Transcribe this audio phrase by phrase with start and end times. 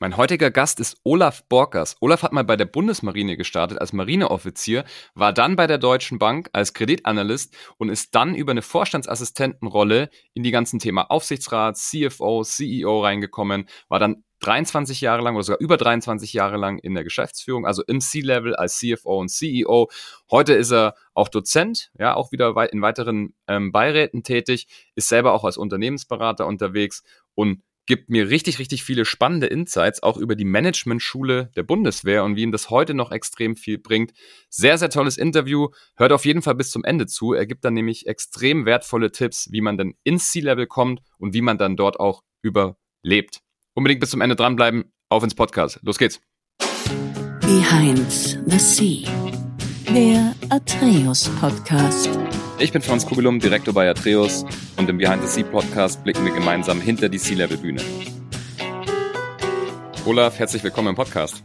[0.00, 1.96] Mein heutiger Gast ist Olaf Borkers.
[2.00, 4.84] Olaf hat mal bei der Bundesmarine gestartet als Marineoffizier,
[5.16, 10.44] war dann bei der Deutschen Bank als Kreditanalyst und ist dann über eine Vorstandsassistentenrolle in
[10.44, 15.76] die ganzen Thema Aufsichtsrat, CFO, CEO reingekommen, war dann 23 Jahre lang oder sogar über
[15.76, 19.90] 23 Jahre lang in der Geschäftsführung, also im C-Level als CFO und CEO.
[20.30, 25.32] Heute ist er auch Dozent, ja, auch wieder in weiteren ähm, Beiräten tätig, ist selber
[25.32, 27.02] auch als Unternehmensberater unterwegs
[27.34, 32.36] und gibt mir richtig, richtig viele spannende Insights, auch über die Managementschule der Bundeswehr und
[32.36, 34.12] wie ihm das heute noch extrem viel bringt.
[34.50, 35.68] Sehr, sehr tolles Interview.
[35.96, 37.32] Hört auf jeden Fall bis zum Ende zu.
[37.32, 41.42] Er gibt dann nämlich extrem wertvolle Tipps, wie man denn ins Sea-Level kommt und wie
[41.42, 43.40] man dann dort auch überlebt.
[43.74, 44.92] Unbedingt bis zum Ende dranbleiben.
[45.08, 45.80] Auf ins Podcast.
[45.82, 46.20] Los geht's.
[47.40, 49.27] Behind the Sea.
[49.94, 52.10] Der Atreus Podcast.
[52.58, 54.44] Ich bin Franz Kugelum, Direktor bei Atreus
[54.76, 57.80] und im Behind the Sea Podcast blicken wir gemeinsam hinter die Sea-Level-Bühne.
[60.04, 61.42] Olaf, herzlich willkommen im Podcast.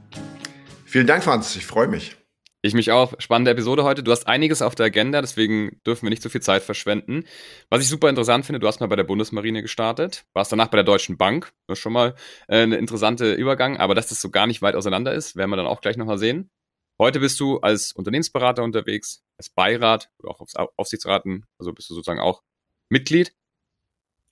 [0.85, 1.55] Vielen Dank, Franz.
[1.55, 2.17] Ich freue mich.
[2.61, 3.13] Ich mich auch.
[3.19, 4.03] Spannende Episode heute.
[4.03, 7.23] Du hast einiges auf der Agenda, deswegen dürfen wir nicht so viel Zeit verschwenden.
[7.69, 10.77] Was ich super interessant finde, du hast mal bei der Bundesmarine gestartet, warst danach bei
[10.77, 11.53] der Deutschen Bank.
[11.67, 12.15] Das ist schon mal
[12.49, 15.57] äh, eine interessante Übergang, aber dass das so gar nicht weit auseinander ist, werden wir
[15.57, 16.49] dann auch gleich nochmal sehen.
[16.99, 21.95] Heute bist du als Unternehmensberater unterwegs, als Beirat oder auch aufs Aufsichtsraten, also bist du
[21.95, 22.43] sozusagen auch
[22.89, 23.33] Mitglied.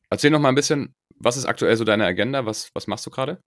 [0.10, 2.46] Erzähl noch mal ein bisschen, was ist aktuell so deine Agenda?
[2.46, 3.42] Was, was machst du gerade?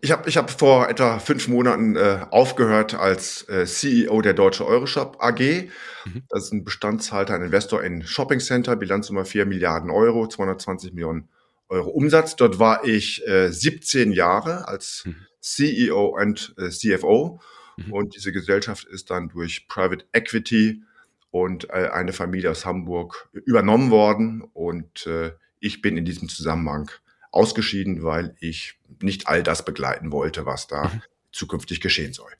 [0.00, 4.64] Ich habe ich hab vor etwa fünf Monaten äh, aufgehört als äh, CEO der Deutsche
[4.64, 5.68] Euroshop AG.
[6.04, 6.22] Mhm.
[6.28, 11.28] Das ist ein Bestandshalter, ein Investor in Shopping Center, Bilanznummer 4 Milliarden Euro, 220 Millionen
[11.68, 12.36] Euro Umsatz.
[12.36, 15.16] Dort war ich äh, 17 Jahre als mhm.
[15.40, 17.40] CEO und äh, CFO
[17.86, 17.92] Mhm.
[17.92, 20.82] Und diese Gesellschaft ist dann durch Private Equity
[21.30, 24.42] und äh, eine Familie aus Hamburg übernommen worden.
[24.52, 26.90] Und äh, ich bin in diesem Zusammenhang
[27.30, 31.02] ausgeschieden, weil ich nicht all das begleiten wollte, was da mhm.
[31.32, 32.30] zukünftig geschehen soll.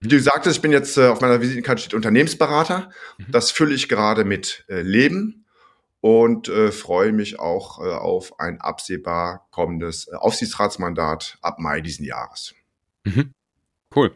[0.00, 2.90] Wie du sagtest, ich bin jetzt äh, auf meiner Visitenkarte steht Unternehmensberater.
[3.18, 3.26] Mhm.
[3.28, 5.44] Das fülle ich gerade mit Leben
[6.00, 12.54] und äh, freue mich auch äh, auf ein absehbar kommendes Aufsichtsratsmandat ab Mai diesen Jahres.
[13.04, 13.32] Mhm.
[13.94, 14.14] Cool.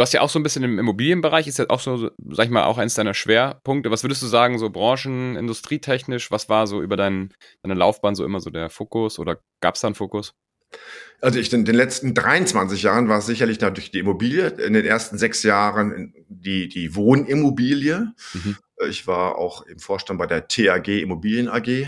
[0.00, 2.50] Du hast ja auch so ein bisschen im Immobilienbereich, ist ja auch so, sag ich
[2.50, 3.90] mal, auch eins deiner Schwerpunkte.
[3.90, 8.24] Was würdest du sagen, so branchen-, industrietechnisch, was war so über dein, deine Laufbahn so
[8.24, 10.32] immer so der Fokus oder gab es da einen Fokus?
[11.20, 14.86] Also ich in den letzten 23 Jahren war es sicherlich natürlich die Immobilie, in den
[14.86, 18.14] ersten sechs Jahren die, die Wohnimmobilie.
[18.32, 18.56] Mhm.
[18.88, 21.86] Ich war auch im Vorstand bei der TAG Immobilien AG.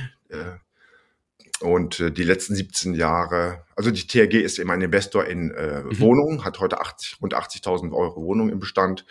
[1.62, 5.82] Und äh, die letzten 17 Jahre, also die TRG ist eben ein Investor in äh,
[5.82, 6.00] mhm.
[6.00, 9.06] Wohnungen, hat heute 80, rund 80.000 Euro Wohnungen im Bestand.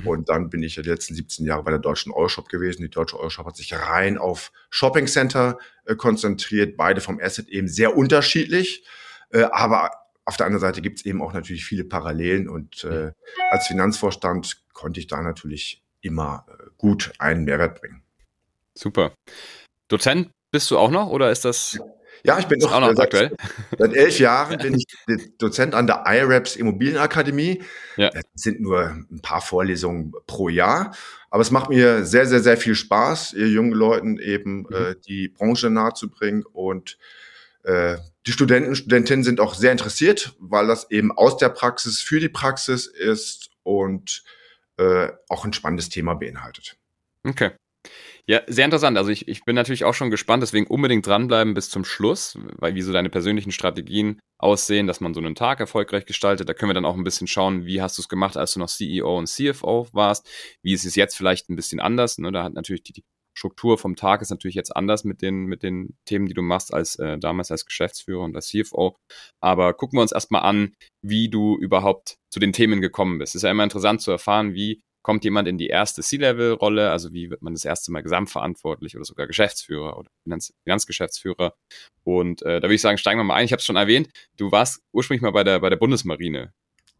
[0.00, 0.06] Mhm.
[0.06, 2.82] Und dann bin ich die letzten 17 Jahre bei der deutschen Euroshop gewesen.
[2.82, 7.68] Die deutsche Euroshop hat sich rein auf Shopping Center äh, konzentriert, beide vom Asset eben
[7.68, 8.84] sehr unterschiedlich.
[9.30, 9.90] Äh, aber
[10.24, 12.48] auf der anderen Seite gibt es eben auch natürlich viele Parallelen.
[12.48, 13.12] Und äh,
[13.50, 18.02] als Finanzvorstand konnte ich da natürlich immer äh, gut einen Mehrwert bringen.
[18.74, 19.14] Super.
[19.88, 21.78] Dozent bist du auch noch oder ist das?
[22.24, 23.36] Ja, ich bin noch, auch noch seit, aktuell.
[23.78, 24.86] Seit elf Jahren bin ich
[25.36, 27.62] Dozent an der IRAPS Immobilienakademie.
[27.98, 28.08] Ja.
[28.08, 30.94] Das sind nur ein paar Vorlesungen pro Jahr.
[31.28, 34.74] Aber es macht mir sehr, sehr, sehr viel Spaß, ihr jungen Leuten eben mhm.
[34.74, 36.42] äh, die Branche nahezubringen.
[36.50, 36.96] Und
[37.64, 42.18] äh, die Studenten, Studentinnen sind auch sehr interessiert, weil das eben aus der Praxis für
[42.18, 44.24] die Praxis ist und
[44.78, 46.78] äh, auch ein spannendes Thema beinhaltet.
[47.24, 47.50] Okay.
[48.28, 48.98] Ja, sehr interessant.
[48.98, 52.74] Also ich, ich bin natürlich auch schon gespannt, deswegen unbedingt dranbleiben bis zum Schluss, weil
[52.74, 56.48] wie so deine persönlichen Strategien aussehen, dass man so einen Tag erfolgreich gestaltet.
[56.48, 58.58] Da können wir dann auch ein bisschen schauen, wie hast du es gemacht, als du
[58.58, 60.28] noch CEO und CFO warst.
[60.60, 62.18] Wie ist es jetzt vielleicht ein bisschen anders?
[62.18, 62.32] Ne?
[62.32, 63.04] Da hat natürlich die, die
[63.36, 66.72] Struktur vom Tag ist natürlich jetzt anders mit den, mit den Themen, die du machst
[66.74, 68.96] als äh, damals als Geschäftsführer und als CFO.
[69.40, 73.32] Aber gucken wir uns erstmal an, wie du überhaupt zu den Themen gekommen bist.
[73.32, 77.12] Es ist ja immer interessant zu erfahren, wie kommt jemand in die erste C-Level-Rolle, also
[77.12, 81.54] wie wird man das erste Mal gesamtverantwortlich oder sogar Geschäftsführer oder Finanz Finanzgeschäftsführer.
[82.02, 83.44] Und äh, da würde ich sagen, steigen wir mal ein.
[83.44, 86.52] Ich habe es schon erwähnt, du warst ursprünglich mal bei der, bei der Bundesmarine.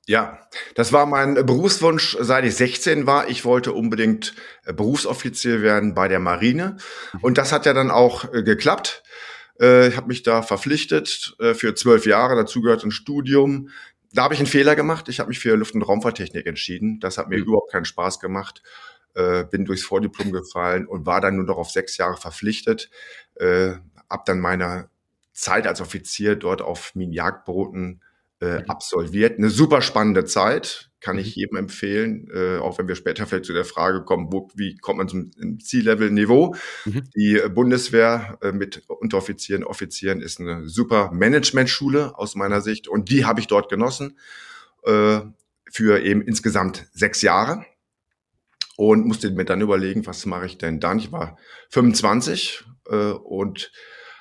[0.06, 0.38] Ja,
[0.76, 3.28] das war mein Berufswunsch, seit ich 16 war.
[3.28, 4.36] Ich wollte unbedingt
[4.66, 6.76] äh, Berufsoffizier werden bei der Marine.
[7.12, 7.20] Mhm.
[7.22, 9.02] Und das hat ja dann auch äh, geklappt.
[9.60, 12.36] Äh, ich habe mich da verpflichtet äh, für zwölf Jahre.
[12.36, 13.70] Dazu gehört ein Studium
[14.16, 15.08] da habe ich einen Fehler gemacht.
[15.08, 17.00] Ich habe mich für Luft- und Raumfahrttechnik entschieden.
[17.00, 17.44] Das hat mir mhm.
[17.44, 18.62] überhaupt keinen Spaß gemacht.
[19.14, 22.90] Äh, bin durchs Vordiplom gefallen und war dann nur noch auf sechs Jahre verpflichtet.
[23.36, 23.74] Äh,
[24.10, 24.88] hab dann meine
[25.32, 28.02] Zeit als Offizier dort auf Minenjagdbooten
[28.40, 28.70] äh, mhm.
[28.70, 29.38] absolviert.
[29.38, 30.90] Eine super spannende Zeit.
[31.06, 31.40] Kann ich mhm.
[31.40, 34.98] jedem empfehlen, äh, auch wenn wir später vielleicht zu der Frage kommen, wo, wie kommt
[34.98, 35.30] man zum
[35.60, 36.56] C-Level-Niveau.
[36.84, 37.04] Mhm.
[37.14, 43.24] Die Bundeswehr äh, mit Unteroffizieren, Offizieren ist eine super Management-Schule aus meiner Sicht und die
[43.24, 44.18] habe ich dort genossen
[44.82, 45.20] äh,
[45.70, 47.64] für eben insgesamt sechs Jahre
[48.76, 50.98] und musste mir dann überlegen, was mache ich denn dann?
[50.98, 51.38] Ich war
[51.70, 53.70] 25 äh, und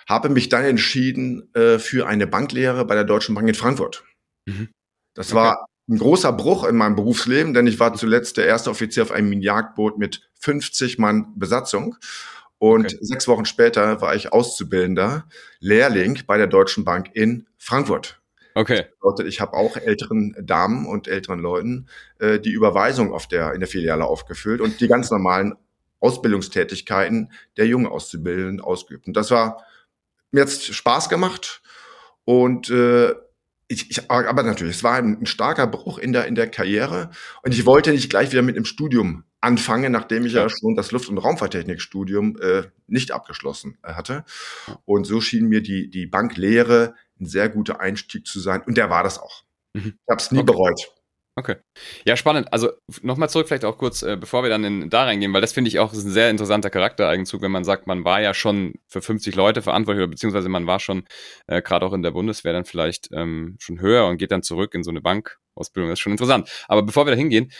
[0.07, 4.03] habe mich dann entschieden äh, für eine Banklehre bei der Deutschen Bank in Frankfurt.
[4.45, 4.69] Mhm.
[5.15, 5.37] Das okay.
[5.37, 9.11] war ein großer Bruch in meinem Berufsleben, denn ich war zuletzt der erste Offizier auf
[9.11, 11.95] einem Jagdboot mit 50 Mann Besatzung.
[12.57, 12.97] Und okay.
[13.01, 15.25] sechs Wochen später war ich Auszubildender,
[15.59, 18.21] Lehrling bei der Deutschen Bank in Frankfurt.
[18.55, 18.77] Okay.
[18.77, 21.87] Das bedeutet, ich habe auch älteren Damen und älteren Leuten
[22.19, 25.55] äh, die Überweisung auf der, in der Filiale aufgefüllt und die ganz normalen
[25.99, 29.07] Ausbildungstätigkeiten der jungen Auszubildenden ausgeübt.
[29.07, 29.63] Und das war
[30.31, 31.61] mir jetzt Spaß gemacht
[32.23, 33.13] und äh,
[33.67, 37.09] ich, ich, aber natürlich, es war ein, ein, starker Bruch in der, in der Karriere
[37.43, 40.91] und ich wollte nicht gleich wieder mit dem Studium anfangen, nachdem ich ja schon das
[40.91, 44.23] Luft- und Raumfahrttechnikstudium äh, nicht abgeschlossen äh, hatte.
[44.85, 48.89] Und so schien mir die, die Banklehre ein sehr guter Einstieg zu sein und der
[48.89, 49.43] war das auch.
[49.73, 49.93] Mhm.
[49.95, 50.45] Ich habe es nie okay.
[50.45, 50.91] bereut.
[51.37, 51.57] Okay.
[52.05, 52.53] Ja, spannend.
[52.53, 52.71] Also
[53.01, 55.67] nochmal zurück vielleicht auch kurz, äh, bevor wir dann in, da reingehen, weil das finde
[55.67, 59.01] ich auch ist ein sehr interessanter Charaktereigenzug, wenn man sagt, man war ja schon für
[59.01, 61.03] 50 Leute verantwortlich oder beziehungsweise man war schon
[61.47, 64.73] äh, gerade auch in der Bundeswehr dann vielleicht ähm, schon höher und geht dann zurück
[64.75, 65.89] in so eine Bankausbildung.
[65.89, 66.49] Das ist schon interessant.
[66.69, 67.51] Aber bevor wir da hingehen,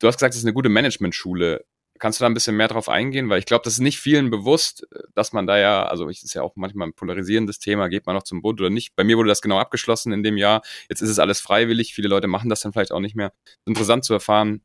[0.00, 1.64] du hast gesagt, es ist eine gute Managementschule.
[1.98, 3.28] Kannst du da ein bisschen mehr drauf eingehen?
[3.28, 6.34] Weil ich glaube, das ist nicht vielen bewusst, dass man da ja, also es ist
[6.34, 8.96] ja auch manchmal ein polarisierendes Thema, geht man noch zum Bund oder nicht.
[8.96, 10.62] Bei mir wurde das genau abgeschlossen in dem Jahr.
[10.88, 11.94] Jetzt ist es alles freiwillig.
[11.94, 13.32] Viele Leute machen das dann vielleicht auch nicht mehr.
[13.64, 14.62] Interessant zu erfahren,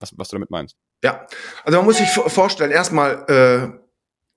[0.00, 0.76] was, was du damit meinst.
[1.02, 1.26] Ja,
[1.64, 3.78] also man muss sich vorstellen, erstmal, äh,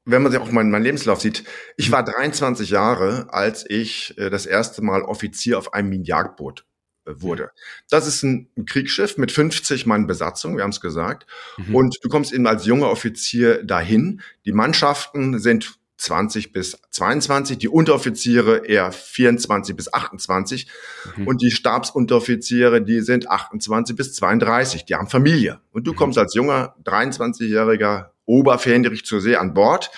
[0.06, 1.44] wenn man sich auch meinen mein Lebenslauf sieht,
[1.78, 6.66] ich war 23 Jahre, als ich äh, das erste Mal Offizier auf einem Minenjagdboot
[7.06, 7.52] wurde.
[7.90, 11.28] Das ist ein, Kriegsschiff mit 50 Mann Besatzung, wir haben es gesagt.
[11.58, 11.76] Mhm.
[11.76, 14.22] Und du kommst eben als junger Offizier dahin.
[14.46, 20.68] Die Mannschaften sind 20 bis 22, die Unteroffiziere eher 24 bis 28
[21.16, 21.28] mhm.
[21.28, 25.62] und die Stabsunteroffiziere, die sind 28 bis 32, die haben Familie.
[25.72, 25.96] Und du mhm.
[25.96, 29.90] kommst als junger 23-jähriger Oberfähnrich zur See an Bord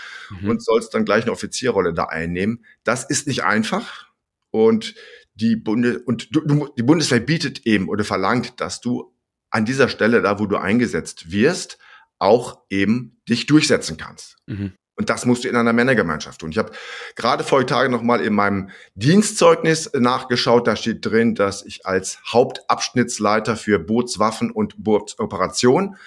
[0.42, 0.52] mhm.
[0.52, 2.64] und sollst dann gleich eine Offizierrolle da einnehmen.
[2.84, 4.08] Das ist nicht einfach
[4.52, 4.94] und
[5.40, 9.14] die Bunde und du, du, die Bundeswehr bietet eben oder verlangt, dass du
[9.50, 11.78] an dieser Stelle, da wo du eingesetzt wirst,
[12.20, 14.38] auch eben dich durchsetzen kannst.
[14.48, 14.74] Mhm.
[14.96, 16.50] Und das musst du in einer Männergemeinschaft tun.
[16.50, 16.72] Ich habe
[17.16, 20.66] gerade vor Tagen noch mal in meinem Dienstzeugnis nachgeschaut.
[20.66, 25.98] Da steht drin, dass ich als Hauptabschnittsleiter für Bootswaffen und Bootsoperation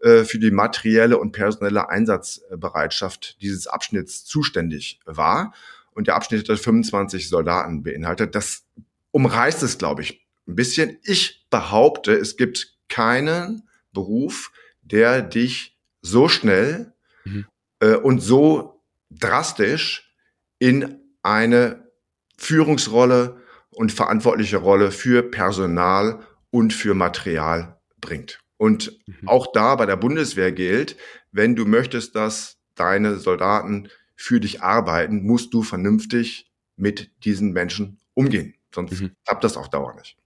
[0.00, 5.52] äh, für die materielle und personelle Einsatzbereitschaft dieses Abschnitts zuständig war
[5.94, 8.34] und der Abschnitt hat 25 Soldaten beinhaltet.
[8.34, 8.64] Das
[9.10, 10.98] umreißt es, glaube ich, ein bisschen.
[11.04, 14.52] Ich behaupte, es gibt keinen Beruf,
[14.82, 16.92] der dich so schnell
[17.24, 17.46] mhm.
[17.80, 20.14] äh, und so drastisch
[20.58, 21.90] in eine
[22.36, 23.40] Führungsrolle
[23.70, 28.40] und verantwortliche Rolle für Personal und für Material bringt.
[28.56, 29.28] Und mhm.
[29.28, 30.96] auch da bei der Bundeswehr gilt,
[31.30, 33.88] wenn du möchtest, dass deine Soldaten
[34.22, 36.46] für dich arbeiten, musst du vernünftig
[36.76, 38.54] mit diesen Menschen umgehen.
[38.72, 39.16] Sonst mhm.
[39.26, 40.16] klappt das auch dauernd nicht.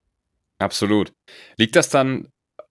[0.59, 1.15] Absolut.
[1.57, 2.29] Liegt das dann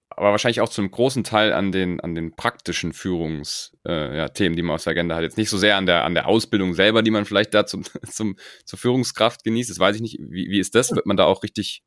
[0.07, 4.61] aber wahrscheinlich auch zum großen Teil an den, an den praktischen Führungsthemen, äh, ja, die
[4.61, 5.23] man aus der Agenda hat.
[5.23, 7.83] Jetzt nicht so sehr an der, an der Ausbildung selber, die man vielleicht da zum,
[8.09, 9.71] zum, zur Führungskraft genießt.
[9.71, 10.19] Das weiß ich nicht.
[10.19, 10.91] Wie, wie ist das?
[10.91, 11.83] Wird man da auch richtig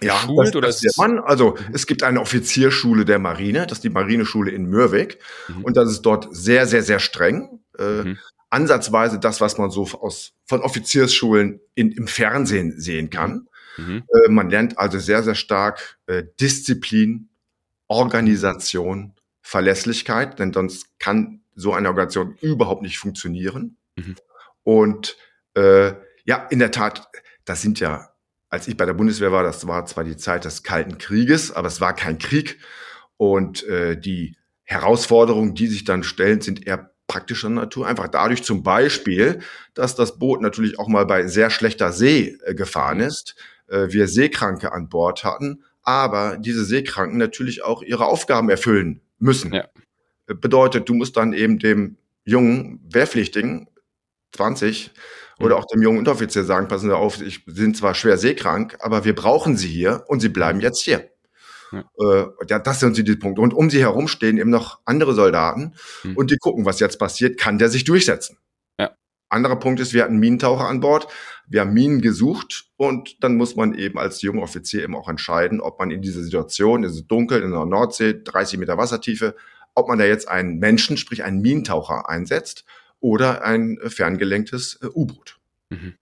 [0.00, 0.56] ja, geschult?
[0.56, 1.74] oder ist man, also mhm.
[1.74, 5.18] es gibt eine Offizierschule der Marine, das ist die Marineschule in Mürwik.
[5.48, 5.64] Mhm.
[5.64, 7.60] Und das ist dort sehr, sehr, sehr streng.
[7.78, 8.18] Äh, mhm
[8.50, 13.48] ansatzweise das, was man so aus, von Offiziersschulen in, im Fernsehen sehen kann.
[13.76, 14.02] Mhm.
[14.08, 17.28] Äh, man lernt also sehr, sehr stark äh, Disziplin,
[17.86, 23.76] Organisation, Verlässlichkeit, denn sonst kann so eine Organisation überhaupt nicht funktionieren.
[23.96, 24.16] Mhm.
[24.62, 25.16] Und
[25.54, 25.92] äh,
[26.24, 27.08] ja, in der Tat,
[27.44, 28.10] das sind ja,
[28.48, 31.68] als ich bei der Bundeswehr war, das war zwar die Zeit des Kalten Krieges, aber
[31.68, 32.58] es war kein Krieg.
[33.16, 37.88] Und äh, die Herausforderungen, die sich dann stellen, sind eher praktischer Natur.
[37.88, 39.40] Einfach dadurch zum Beispiel,
[39.74, 43.34] dass das Boot natürlich auch mal bei sehr schlechter See äh, gefahren ist,
[43.66, 49.52] äh, wir Seekranke an Bord hatten, aber diese Seekranken natürlich auch ihre Aufgaben erfüllen müssen.
[49.52, 49.64] Ja.
[50.28, 53.66] Äh, bedeutet, du musst dann eben dem jungen Wehrpflichtigen
[54.30, 54.92] 20
[55.40, 55.62] oder mhm.
[55.62, 59.16] auch dem jungen Unteroffizier sagen, passen Sie auf, ich bin zwar schwer seekrank, aber wir
[59.16, 61.09] brauchen Sie hier und Sie bleiben jetzt hier.
[61.72, 61.84] Ja.
[61.98, 63.40] Äh, ja, das sind die Punkte.
[63.40, 66.16] Und um sie herum stehen eben noch andere Soldaten mhm.
[66.16, 68.38] und die gucken, was jetzt passiert, kann der sich durchsetzen.
[68.78, 68.90] Ja.
[69.28, 71.06] anderer Punkt ist, wir hatten Minentaucher an Bord.
[71.46, 75.60] Wir haben Minen gesucht und dann muss man eben als junger Offizier eben auch entscheiden,
[75.60, 79.34] ob man in dieser Situation, es ist dunkel in der Nordsee, 30 Meter Wassertiefe,
[79.74, 82.64] ob man da jetzt einen Menschen, sprich einen Minentaucher einsetzt
[83.00, 85.38] oder ein ferngelenktes äh, U-Boot.
[85.70, 85.94] Mhm.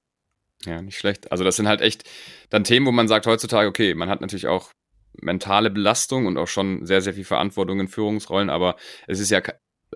[0.64, 1.30] Ja, nicht schlecht.
[1.30, 2.04] Also das sind halt echt
[2.50, 4.72] dann Themen, wo man sagt heutzutage, okay, man hat natürlich auch
[5.20, 9.42] mentale Belastung und auch schon sehr, sehr viel Verantwortung in Führungsrollen, aber es ist ja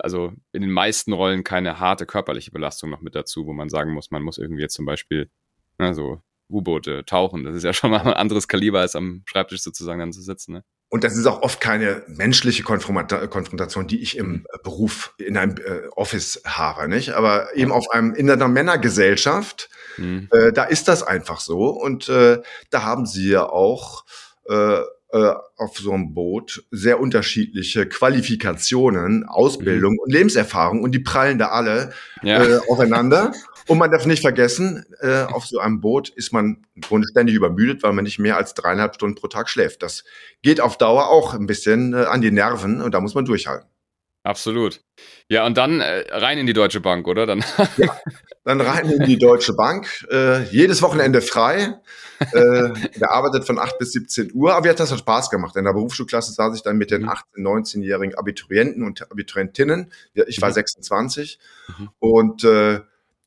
[0.00, 3.92] also in den meisten Rollen keine harte körperliche Belastung noch mit dazu, wo man sagen
[3.92, 5.30] muss, man muss irgendwie jetzt zum Beispiel
[5.78, 7.44] na, so U-Boote tauchen.
[7.44, 10.52] Das ist ja schon mal ein anderes Kaliber, als am Schreibtisch sozusagen dann zu sitzen.
[10.52, 10.64] Ne?
[10.88, 14.46] Und das ist auch oft keine menschliche Konfrontation, die ich im mhm.
[14.62, 17.14] Beruf in einem äh, Office habe, nicht?
[17.14, 20.28] Aber eben auf einem in einer Männergesellschaft, mhm.
[20.30, 21.70] äh, da ist das einfach so.
[21.70, 24.04] Und äh, da haben sie ja auch
[25.12, 29.98] äh, auf so einem Boot sehr unterschiedliche Qualifikationen, Ausbildung mhm.
[30.00, 31.92] und Lebenserfahrung und die prallen da alle
[32.22, 32.42] ja.
[32.42, 33.32] äh, aufeinander.
[33.68, 37.36] Und man darf nicht vergessen, äh, auf so einem Boot ist man im Grunde ständig
[37.36, 39.82] übermüdet, weil man nicht mehr als dreieinhalb Stunden pro Tag schläft.
[39.82, 40.04] Das
[40.42, 43.71] geht auf Dauer auch ein bisschen äh, an die Nerven und da muss man durchhalten.
[44.24, 44.80] Absolut.
[45.28, 47.26] Ja, und dann äh, rein in die Deutsche Bank, oder?
[47.26, 47.44] Dann,
[47.76, 47.98] ja,
[48.44, 49.88] dann rein in die Deutsche Bank.
[50.10, 51.80] Äh, jedes Wochenende frei.
[52.20, 54.52] Äh, gearbeitet von 8 bis 17 Uhr.
[54.52, 55.56] Aber mir hat das Spaß gemacht.
[55.56, 57.46] In der Berufsschulklasse saß ich dann mit den 18-, mhm.
[57.48, 59.92] 19-jährigen Abiturienten und Abiturientinnen.
[60.14, 61.40] Ich war 26.
[61.78, 61.88] Mhm.
[61.98, 62.80] Und äh,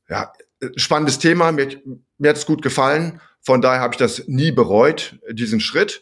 [0.08, 0.32] ja,
[0.78, 1.52] spannendes Thema.
[1.52, 1.82] Mir,
[2.18, 3.20] mir hat es gut gefallen.
[3.42, 6.02] Von daher habe ich das nie bereut, diesen Schritt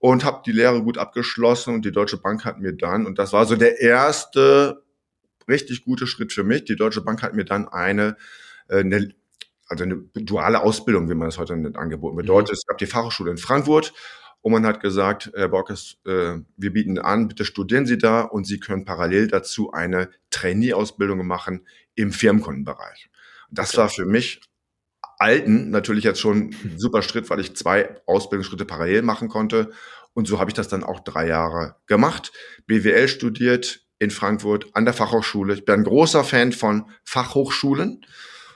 [0.00, 3.32] und habe die Lehre gut abgeschlossen und die Deutsche Bank hat mir dann, und das
[3.32, 4.82] war so der erste
[5.48, 8.16] richtig gute Schritt für mich, die Deutsche Bank hat mir dann eine,
[8.68, 9.14] äh, eine
[9.68, 12.16] also eine duale Ausbildung, wie man das heute nennt, angeboten.
[12.16, 12.22] Mhm.
[12.22, 13.92] Bedeutet, es gab die Fachhochschule in Frankfurt
[14.40, 18.46] und man hat gesagt, Herr Borges, äh, wir bieten an, bitte studieren Sie da und
[18.46, 23.10] Sie können parallel dazu eine Trainee-Ausbildung machen im Firmenkundenbereich.
[23.50, 23.78] Das okay.
[23.78, 24.40] war für mich
[25.20, 29.70] alten natürlich jetzt schon ein super Schritt, weil ich zwei Ausbildungsschritte parallel machen konnte.
[30.14, 32.32] Und so habe ich das dann auch drei Jahre gemacht.
[32.66, 35.54] BWL studiert in Frankfurt an der Fachhochschule.
[35.54, 38.04] Ich bin ein großer Fan von Fachhochschulen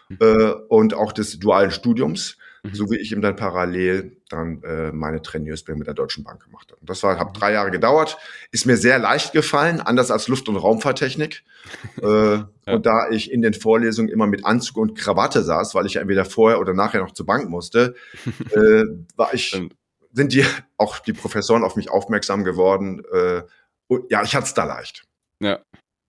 [0.08, 0.16] mhm.
[0.20, 2.74] äh, und auch des dualen Studiums, mhm.
[2.74, 6.70] so wie ich eben dann parallel dann äh, meine Traineurausbildung mit der Deutschen Bank gemacht
[6.70, 6.80] habe.
[6.80, 8.18] Und das war, hat drei Jahre gedauert,
[8.50, 11.44] ist mir sehr leicht gefallen, anders als Luft- und Raumfahrttechnik.
[12.02, 12.48] äh, ja.
[12.66, 16.24] Und da ich in den Vorlesungen immer mit Anzug und Krawatte saß, weil ich entweder
[16.24, 17.94] vorher oder nachher noch zur Bank musste,
[18.50, 18.84] äh,
[19.16, 19.60] war ich,
[20.12, 20.44] sind die
[20.76, 23.02] auch die Professoren auf mich aufmerksam geworden.
[23.12, 23.42] Äh,
[23.86, 25.04] und ja, ich hatte es da leicht.
[25.40, 25.60] Ja.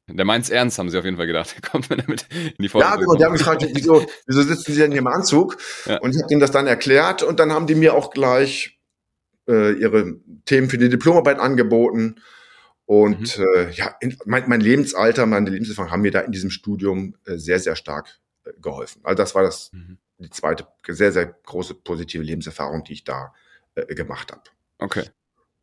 [0.08, 1.56] Der meint's ernst, haben sie auf jeden Fall gedacht.
[1.62, 2.94] Der kommt mir damit in die Vorlesung.
[2.94, 3.16] Ja, genau.
[3.16, 5.58] Die haben gefragt, wieso, wieso sitzen sie denn hier im Anzug?
[5.86, 5.98] Ja.
[6.00, 8.80] Und ich habe ihnen das dann erklärt und dann haben die mir auch gleich
[9.48, 12.16] äh, ihre Themen für die Diplomarbeit angeboten.
[12.86, 13.46] Und mhm.
[13.56, 17.38] äh, ja, in, mein, mein Lebensalter, meine Lebenserfahrung haben mir da in diesem Studium äh,
[17.38, 19.02] sehr, sehr stark äh, geholfen.
[19.04, 19.98] Also das war das mhm.
[20.20, 23.34] die zweite sehr, sehr große positive Lebenserfahrung, die ich da
[23.74, 24.44] äh, gemacht habe.
[24.78, 25.06] Okay.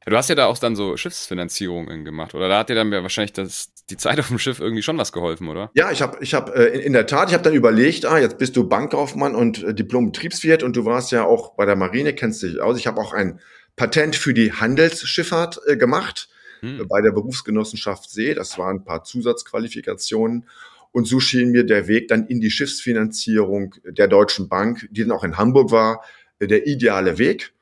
[0.05, 2.49] Ja, du hast ja da auch dann so Schiffsfinanzierungen gemacht, oder?
[2.49, 5.49] Da hat dir dann wahrscheinlich das, die Zeit auf dem Schiff irgendwie schon was geholfen,
[5.49, 5.71] oder?
[5.75, 8.19] Ja, ich habe ich hab, äh, in, in der Tat, ich habe dann überlegt, ah,
[8.19, 12.15] jetzt bist du Bankkaufmann und äh, Diplom-Betriebswirt und du warst ja auch bei der Marine,
[12.15, 12.79] kennst dich aus.
[12.79, 13.41] Ich habe auch ein
[13.77, 16.29] Patent für die Handelsschifffahrt äh, gemacht
[16.61, 16.81] hm.
[16.81, 18.35] äh, bei der Berufsgenossenschaft See.
[18.35, 20.49] Das waren ein paar Zusatzqualifikationen.
[20.91, 25.13] Und so schien mir der Weg dann in die Schiffsfinanzierung der Deutschen Bank, die dann
[25.13, 26.05] auch in Hamburg war,
[26.39, 27.53] äh, der ideale Weg.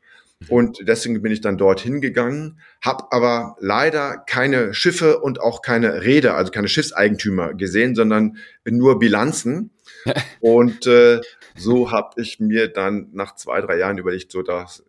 [0.49, 6.03] Und deswegen bin ich dann dorthin gegangen, habe aber leider keine Schiffe und auch keine
[6.03, 9.71] Räder, also keine Schiffseigentümer gesehen, sondern nur Bilanzen.
[10.41, 11.21] und äh,
[11.57, 14.83] so habe ich mir dann nach zwei, drei Jahren überlegt, so das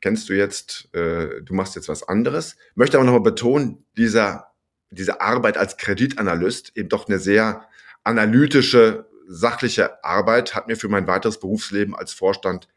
[0.00, 2.56] kennst du jetzt, äh, du machst jetzt was anderes.
[2.76, 4.52] Möchte aber nochmal betonen, dieser,
[4.90, 7.66] diese Arbeit als Kreditanalyst, eben doch eine sehr
[8.04, 12.68] analytische, sachliche Arbeit, hat mir für mein weiteres Berufsleben als Vorstand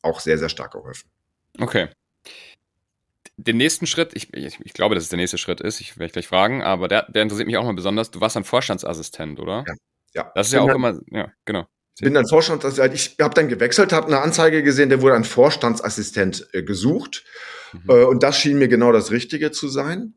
[0.00, 1.10] auch sehr, sehr stark geholfen.
[1.58, 1.88] Okay.
[3.36, 6.12] Den nächsten Schritt, ich, ich, ich, glaube, dass es der nächste Schritt ist, ich werde
[6.12, 8.10] gleich fragen, aber der, der interessiert mich auch mal besonders.
[8.10, 9.64] Du warst ein Vorstandsassistent, oder?
[9.66, 9.74] Ja.
[10.14, 10.32] ja.
[10.34, 11.66] Das ist ja auch dann, immer, ja, genau.
[12.00, 16.48] Bin dann Vorstandsassistent, ich habe dann gewechselt, habe eine Anzeige gesehen, der wurde ein Vorstandsassistent
[16.52, 17.24] äh, gesucht.
[17.72, 17.90] Mhm.
[17.90, 20.14] Äh, und das schien mir genau das Richtige zu sein.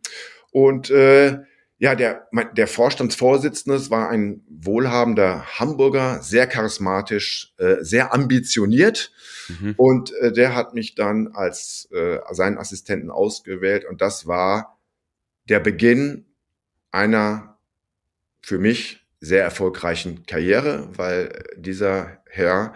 [0.51, 1.39] Und äh,
[1.83, 9.11] ja, der, der Vorstandsvorsitzende war ein wohlhabender Hamburger, sehr charismatisch, äh, sehr ambitioniert.
[9.49, 9.73] Mhm.
[9.75, 13.83] Und äh, der hat mich dann als äh, seinen Assistenten ausgewählt.
[13.83, 14.79] Und das war
[15.49, 16.23] der Beginn
[16.91, 17.57] einer
[18.39, 22.75] für mich sehr erfolgreichen Karriere, weil dieser Herr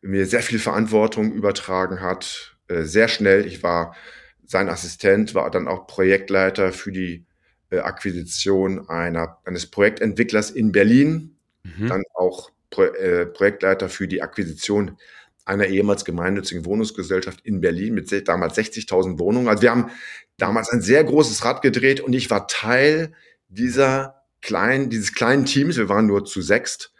[0.00, 3.46] mir sehr viel Verantwortung übertragen hat, äh, sehr schnell.
[3.46, 3.96] Ich war
[4.44, 7.26] sein Assistent, war dann auch Projektleiter für die
[7.70, 11.88] Akquisition einer, eines Projektentwicklers in Berlin, mhm.
[11.88, 14.98] dann auch Pro äh, Projektleiter für die Akquisition
[15.44, 19.48] einer ehemals gemeinnützigen Wohnungsgesellschaft in Berlin mit damals 60.000 Wohnungen.
[19.48, 19.90] Also wir haben
[20.38, 23.12] damals ein sehr großes Rad gedreht und ich war Teil
[23.48, 25.76] dieser kleinen, dieses kleinen Teams.
[25.76, 26.92] Wir waren nur zu sechst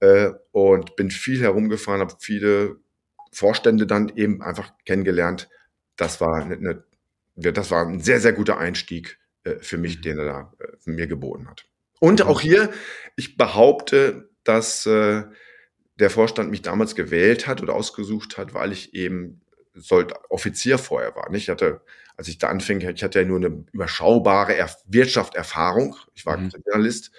[0.00, 2.76] äh, und bin viel herumgefahren, habe viele
[3.32, 5.48] Vorstände dann eben einfach kennengelernt.
[5.96, 10.02] Das war eine, eine, das war ein sehr, sehr guter Einstieg äh, für mich, mhm.
[10.02, 11.66] den er da äh, mir geboten hat.
[12.00, 12.70] Und auch hier,
[13.16, 15.24] ich behaupte, dass äh,
[15.98, 19.42] der Vorstand mich damals gewählt hat oder ausgesucht hat, weil ich eben
[19.74, 21.30] Sold Offizier vorher war.
[21.30, 21.44] Nicht?
[21.44, 21.82] Ich hatte,
[22.16, 25.96] als ich da anfing, ich hatte ja nur eine überschaubare er Wirtschaftserfahrung.
[26.14, 26.50] Ich war mhm.
[26.66, 27.12] Journalist,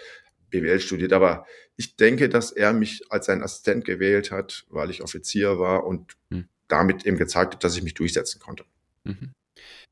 [0.50, 1.46] BWL studiert, aber
[1.78, 6.18] ich denke, dass er mich als sein Assistent gewählt hat, weil ich Offizier war und
[6.30, 6.48] mhm.
[6.68, 8.66] damit eben gezeigt hat, dass ich mich durchsetzen konnte.
[9.04, 9.34] Mhm.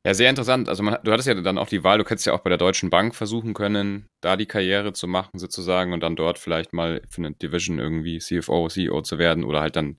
[0.05, 0.69] Ja, sehr interessant.
[0.69, 2.57] Also man, du hattest ja dann auch die Wahl, du hättest ja auch bei der
[2.57, 7.01] Deutschen Bank versuchen können, da die Karriere zu machen sozusagen und dann dort vielleicht mal
[7.09, 9.97] für eine Division irgendwie CFO, CEO zu werden oder halt dann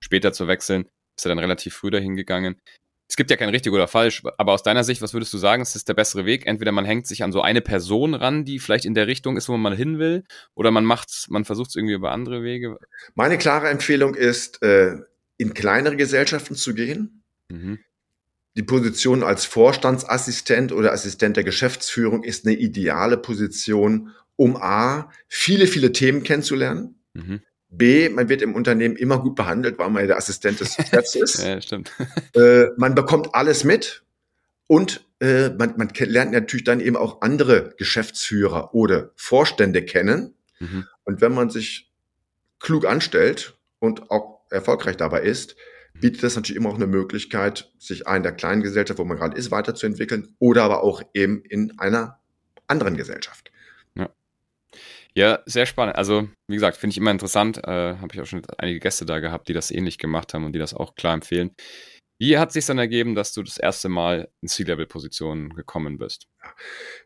[0.00, 0.86] später zu wechseln.
[1.16, 2.56] Ist ja dann relativ früh dahin gegangen.
[3.06, 5.60] Es gibt ja kein richtig oder falsch, aber aus deiner Sicht, was würdest du sagen,
[5.60, 6.46] ist das der bessere Weg?
[6.46, 9.50] Entweder man hängt sich an so eine Person ran, die vielleicht in der Richtung ist,
[9.50, 10.24] wo man hin will,
[10.54, 12.78] oder man macht's, man versucht es irgendwie über andere Wege.
[13.14, 14.96] Meine klare Empfehlung ist, äh,
[15.36, 17.22] in kleinere Gesellschaften zu gehen.
[17.50, 17.78] Mhm.
[18.56, 25.66] Die Position als Vorstandsassistent oder Assistent der Geschäftsführung ist eine ideale Position, um A, viele,
[25.66, 26.96] viele Themen kennenzulernen.
[27.14, 27.40] Mhm.
[27.68, 31.14] B, man wird im Unternehmen immer gut behandelt, weil man ja der Assistent des Chefs
[31.16, 31.42] ist.
[31.42, 31.90] ja, stimmt.
[32.34, 34.04] Äh, man bekommt alles mit
[34.68, 40.34] und äh, man, man lernt natürlich dann eben auch andere Geschäftsführer oder Vorstände kennen.
[40.60, 40.86] Mhm.
[41.04, 41.90] Und wenn man sich
[42.60, 45.56] klug anstellt und auch erfolgreich dabei ist,
[46.00, 49.36] bietet das natürlich immer auch eine Möglichkeit, sich in der kleinen Gesellschaft, wo man gerade
[49.36, 52.20] ist, weiterzuentwickeln oder aber auch eben in einer
[52.66, 53.50] anderen Gesellschaft.
[53.94, 54.10] Ja,
[55.14, 55.96] ja sehr spannend.
[55.96, 57.58] Also, wie gesagt, finde ich immer interessant.
[57.58, 60.52] Äh, Habe ich auch schon einige Gäste da gehabt, die das ähnlich gemacht haben und
[60.52, 61.50] die das auch klar empfehlen.
[62.18, 66.28] Wie hat sich dann ergeben, dass du das erste Mal in C-Level-Positionen gekommen bist?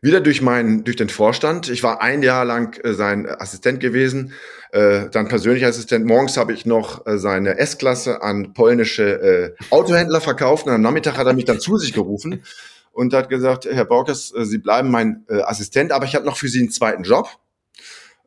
[0.01, 1.67] Wieder durch meinen, durch den Vorstand.
[1.69, 4.33] Ich war ein Jahr lang äh, sein Assistent gewesen,
[4.71, 6.05] äh, dann persönlicher Assistent.
[6.05, 11.17] Morgens habe ich noch äh, seine S-Klasse an polnische äh, Autohändler verkauft und am Nachmittag
[11.17, 12.43] hat er mich dann zu sich gerufen
[12.91, 16.37] und hat gesagt, Herr Borkes, äh, Sie bleiben mein äh, Assistent, aber ich habe noch
[16.37, 17.27] für Sie einen zweiten Job.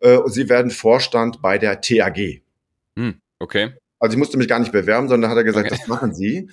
[0.00, 2.42] und Sie werden Vorstand bei der TAG.
[2.96, 3.74] Hm, okay.
[4.02, 5.78] Also ich musste mich gar nicht bewerben, sondern hat er gesagt, okay.
[5.78, 6.50] das machen Sie.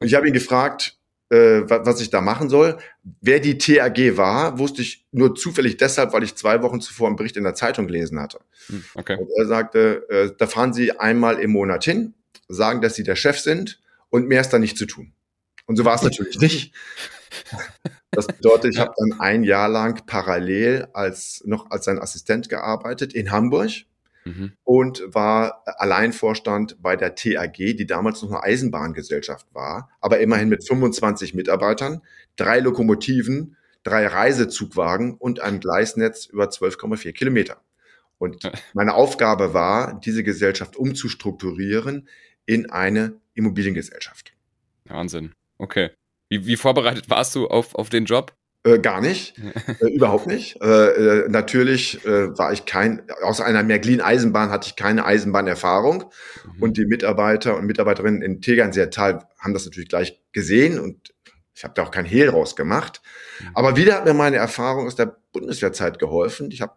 [0.00, 0.98] Und ich habe ihn gefragt,
[1.30, 2.76] äh, was ich da machen soll.
[3.22, 7.16] Wer die TAG war, wusste ich nur zufällig deshalb, weil ich zwei Wochen zuvor einen
[7.16, 8.40] Bericht in der Zeitung gelesen hatte.
[8.66, 9.16] Hm, okay.
[9.16, 12.12] Und er sagte, äh, da fahren Sie einmal im Monat hin,
[12.48, 15.14] sagen, dass Sie der Chef sind und mehr ist da nicht zu tun.
[15.64, 16.74] Und so war es natürlich nicht.
[18.12, 23.12] Das bedeutet, ich habe dann ein Jahr lang parallel als noch als sein Assistent gearbeitet
[23.12, 23.70] in Hamburg
[24.24, 24.52] mhm.
[24.64, 30.66] und war Alleinvorstand bei der TAG, die damals noch eine Eisenbahngesellschaft war, aber immerhin mit
[30.66, 32.02] 25 Mitarbeitern,
[32.36, 37.62] drei Lokomotiven, drei Reisezugwagen und ein Gleisnetz über 12,4 Kilometer.
[38.18, 42.08] Und meine Aufgabe war, diese Gesellschaft umzustrukturieren
[42.44, 44.34] in eine Immobiliengesellschaft.
[44.84, 45.32] Wahnsinn.
[45.56, 45.90] Okay.
[46.28, 48.34] Wie, wie vorbereitet warst du auf, auf den Job?
[48.62, 49.38] Äh, gar nicht,
[49.80, 50.60] äh, überhaupt nicht.
[50.60, 56.04] Äh, äh, natürlich äh, war ich kein, aus einer Märklin-Eisenbahn hatte ich keine Eisenbahnerfahrung
[56.44, 56.62] mhm.
[56.62, 61.14] und die Mitarbeiter und Mitarbeiterinnen in Tegernseer-Tal haben das natürlich gleich gesehen und
[61.54, 63.00] ich habe da auch kein Hehl rausgemacht.
[63.40, 63.48] Mhm.
[63.54, 66.50] Aber wieder hat mir meine Erfahrung aus der Bundeswehrzeit geholfen.
[66.50, 66.74] Ich habe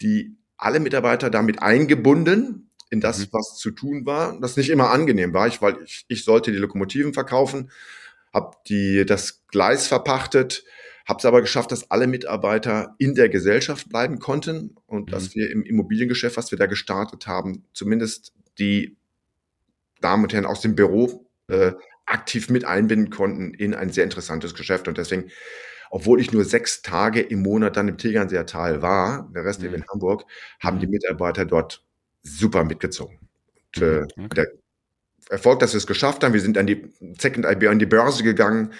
[0.00, 3.28] die alle Mitarbeiter damit eingebunden in das, mhm.
[3.32, 4.40] was zu tun war.
[4.40, 7.70] Das nicht immer angenehm war, ich, weil ich, ich sollte die Lokomotiven verkaufen,
[8.32, 10.64] habe die das Gleis verpachtet,
[11.08, 15.10] habe es aber geschafft, dass alle Mitarbeiter in der Gesellschaft bleiben konnten und mhm.
[15.10, 18.98] dass wir im Immobiliengeschäft, was wir da gestartet haben, zumindest die
[20.00, 21.72] Damen und Herren aus dem Büro äh,
[22.04, 24.86] aktiv mit einbinden konnten in ein sehr interessantes Geschäft.
[24.86, 25.30] Und deswegen,
[25.90, 29.66] obwohl ich nur sechs Tage im Monat dann im Tegernseer Tal war, der Rest mhm.
[29.66, 30.24] eben in Hamburg,
[30.60, 30.92] haben die mhm.
[30.92, 31.82] Mitarbeiter dort
[32.22, 33.18] super mitgezogen.
[33.74, 34.24] Und, äh, mhm.
[34.26, 34.34] okay.
[34.34, 34.46] Der
[35.30, 38.22] Erfolg, dass wir es geschafft haben, wir sind an die Second IB an die Börse
[38.22, 38.72] gegangen,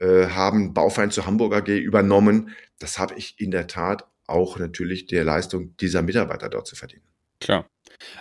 [0.00, 2.50] äh, haben Bauverein zu Hamburg AG übernommen.
[2.78, 7.04] Das habe ich in der Tat auch natürlich der Leistung dieser Mitarbeiter dort zu verdienen.
[7.40, 7.66] Klar.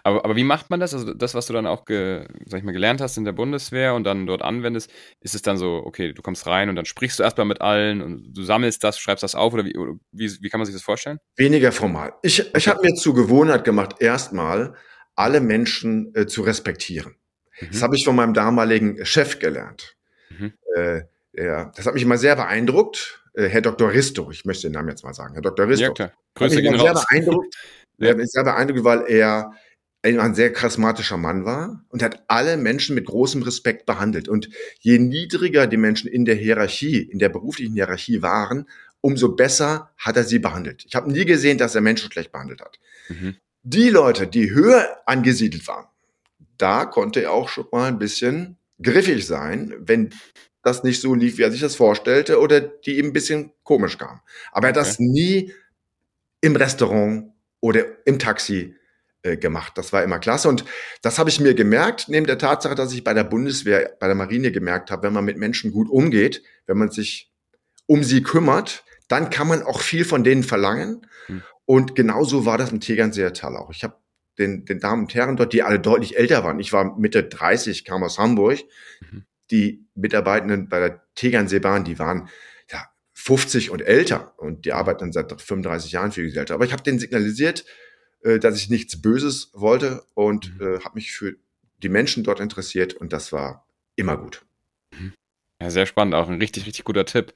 [0.04, 0.94] Aber, aber wie macht man das?
[0.94, 3.94] Also das, was du dann auch ge, sag ich mal, gelernt hast in der Bundeswehr
[3.94, 7.20] und dann dort anwendest, ist es dann so, okay, du kommst rein und dann sprichst
[7.20, 10.30] du erstmal mit allen und du sammelst das, schreibst das auf oder wie, oder wie,
[10.42, 11.20] wie kann man sich das vorstellen?
[11.36, 12.14] Weniger formal.
[12.24, 14.76] Ich, ich habe mir zur Gewohnheit gemacht, erstmal
[15.16, 17.16] alle Menschen äh, zu respektieren.
[17.60, 17.68] Mhm.
[17.72, 19.96] Das habe ich von meinem damaligen Chef gelernt.
[20.30, 20.54] Mhm.
[20.76, 21.02] Äh,
[21.34, 23.24] ja, das hat mich immer sehr beeindruckt.
[23.34, 23.92] Äh, Herr Dr.
[23.92, 25.34] Risto, ich möchte den Namen jetzt mal sagen.
[25.34, 25.68] Herr Dr.
[25.68, 25.86] Risto.
[25.86, 26.14] Ja, klar.
[26.36, 27.06] Grüße gehen sehr raus.
[27.10, 27.56] beeindruckt.
[27.98, 28.26] ja.
[28.26, 29.52] sehr beeindruckt, weil er
[30.02, 34.30] ein sehr charismatischer Mann war und hat alle Menschen mit großem Respekt behandelt.
[34.30, 38.66] Und je niedriger die Menschen in der Hierarchie, in der beruflichen Hierarchie waren,
[39.02, 40.86] umso besser hat er sie behandelt.
[40.88, 42.80] Ich habe nie gesehen, dass er Menschen schlecht behandelt hat.
[43.10, 43.36] Mhm.
[43.64, 45.88] Die Leute, die höher angesiedelt waren,
[46.58, 50.14] da konnte er auch schon mal ein bisschen griffig sein, wenn
[50.70, 53.98] das nicht so lief, wie er sich das vorstellte, oder die ihm ein bisschen komisch
[53.98, 54.22] kam.
[54.52, 55.54] Aber er hat das nie
[56.42, 58.76] im Restaurant oder im Taxi
[59.22, 59.74] äh, gemacht.
[59.76, 60.48] Das war immer klasse.
[60.48, 60.64] Und
[61.02, 64.16] das habe ich mir gemerkt, neben der Tatsache, dass ich bei der Bundeswehr, bei der
[64.16, 67.32] Marine gemerkt habe, wenn man mit Menschen gut umgeht, wenn man sich
[67.86, 71.06] um sie kümmert, dann kann man auch viel von denen verlangen.
[71.26, 71.44] Hm.
[71.66, 73.72] Und genauso war das im Tegernseer-Tal auch.
[73.72, 73.96] Ich habe
[74.38, 76.60] den, den Damen und Herren dort, die alle deutlich älter waren.
[76.60, 78.60] Ich war Mitte 30, kam aus Hamburg.
[79.02, 79.26] Mhm.
[79.52, 82.30] Die Mitarbeitenden bei der Tegernseebahn, die waren
[82.72, 86.52] ja 50 und älter und die arbeiten seit 35 Jahren für die Gesellschaft.
[86.52, 87.66] Aber ich habe denen signalisiert,
[88.22, 90.76] äh, dass ich nichts Böses wollte und mhm.
[90.76, 91.36] äh, habe mich für
[91.78, 94.46] die Menschen dort interessiert und das war immer gut.
[94.98, 95.14] Mhm.
[95.62, 97.34] Ja, sehr spannend, auch ein richtig, richtig guter Tipp.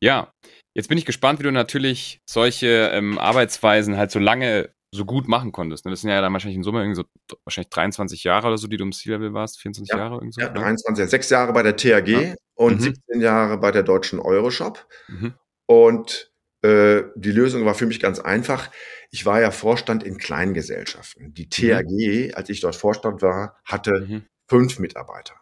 [0.00, 0.32] Ja,
[0.74, 5.28] jetzt bin ich gespannt, wie du natürlich solche ähm, Arbeitsweisen halt so lange so gut
[5.28, 5.84] machen konntest.
[5.84, 5.90] Ne?
[5.90, 7.04] Das sind ja dann wahrscheinlich in Summe irgendwie so
[7.44, 10.40] wahrscheinlich 23 Jahre oder so, die du im C-Level warst, 24 ja, Jahre irgendwie so.
[10.40, 12.34] Ja, 23, sechs Jahre bei der TAG ja.
[12.54, 12.84] und mhm.
[12.84, 14.86] 17 Jahre bei der deutschen Euroshop.
[15.08, 15.34] Mhm.
[15.66, 18.70] Und äh, die Lösung war für mich ganz einfach.
[19.10, 21.34] Ich war ja Vorstand in Kleingesellschaften.
[21.34, 22.32] Die TAG, mhm.
[22.34, 24.22] als ich dort Vorstand war, hatte mhm.
[24.48, 25.34] fünf Mitarbeiter.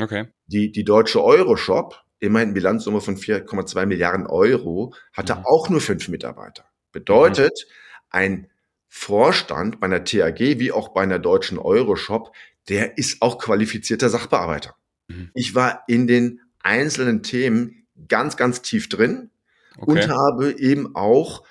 [0.00, 0.28] Okay.
[0.46, 5.44] Die, die deutsche Euroshop, immerhin Bilanzsumme von 4,2 Milliarden Euro, hatte mhm.
[5.44, 6.64] auch nur fünf Mitarbeiter.
[6.92, 7.66] Bedeutet,
[8.10, 8.48] ein
[8.94, 12.36] Vorstand bei einer TAG wie auch bei einer deutschen Euroshop,
[12.68, 14.76] der ist auch qualifizierter Sachbearbeiter.
[15.08, 15.30] Mhm.
[15.32, 19.30] Ich war in den einzelnen Themen ganz, ganz tief drin
[19.78, 19.90] okay.
[19.90, 21.42] und habe eben auch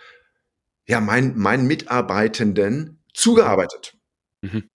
[0.86, 3.97] ja, mein, meinen Mitarbeitenden zugearbeitet.
[4.41, 4.69] Mhm.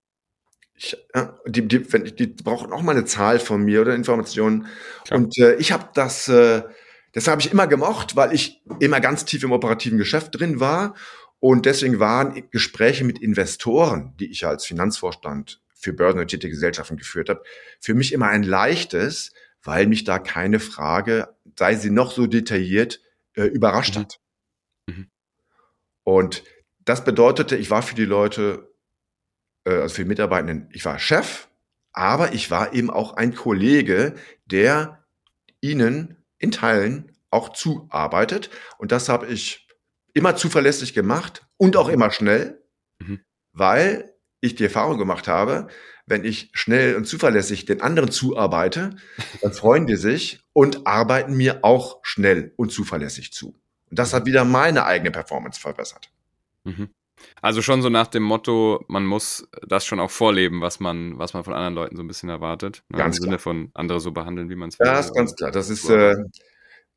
[0.74, 4.66] Ich, ja, die, die, wenn, die brauchen auch mal eine Zahl von mir oder Informationen.
[5.05, 5.20] Klar.
[5.20, 6.64] Und äh, ich habe das, äh,
[7.12, 10.96] das habe ich immer gemocht, weil ich immer ganz tief im operativen Geschäft drin war
[11.40, 17.42] und deswegen waren Gespräche mit Investoren, die ich als Finanzvorstand für börsennotierte Gesellschaften geführt habe,
[17.81, 23.01] für mich immer ein leichtes, weil mich da keine Frage, sei sie noch so detailliert,
[23.35, 24.01] äh, überrascht mhm.
[24.01, 24.20] hat.
[24.87, 25.11] Mhm.
[26.05, 26.44] Und
[26.85, 28.72] das bedeutete, ich war für die Leute,
[29.64, 31.49] äh, also für die Mitarbeitenden, ich war Chef,
[31.92, 34.14] aber ich war eben auch ein Kollege,
[34.46, 35.05] der
[35.61, 38.51] ihnen in Teilen auch zuarbeitet.
[38.79, 39.65] Und das habe ich
[40.16, 42.62] immer zuverlässig gemacht und auch immer schnell,
[42.98, 43.20] mhm.
[43.52, 45.68] weil ich die Erfahrung gemacht habe,
[46.07, 48.96] wenn ich schnell und zuverlässig den anderen zuarbeite,
[49.42, 53.61] dann freuen die sich und arbeiten mir auch schnell und zuverlässig zu.
[53.90, 54.29] Und das hat mhm.
[54.29, 56.11] wieder meine eigene Performance verbessert.
[56.64, 56.88] Mhm.
[57.42, 61.35] Also schon so nach dem Motto, man muss das schon auch vorleben, was man, was
[61.35, 62.85] man von anderen Leuten so ein bisschen erwartet.
[62.88, 62.96] Ne?
[62.96, 64.87] Ganz Im Sinne von andere so behandeln, wie man es will.
[64.87, 65.50] Ja, ist ganz klar.
[65.50, 66.14] Das ist, äh,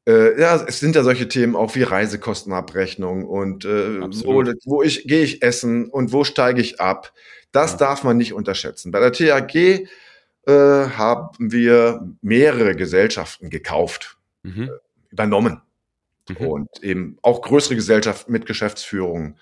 [0.09, 5.07] äh, ja, es sind ja solche Themen auch wie Reisekostenabrechnung und äh, wo, wo ich
[5.07, 7.13] gehe ich essen und wo steige ich ab.
[7.51, 7.77] Das ja.
[7.77, 8.91] darf man nicht unterschätzen.
[8.91, 9.81] Bei der TAG äh,
[10.47, 14.63] haben wir mehrere Gesellschaften gekauft, mhm.
[14.63, 15.61] äh, übernommen
[16.27, 16.47] mhm.
[16.47, 19.37] und eben auch größere Gesellschaften mit Geschäftsführung.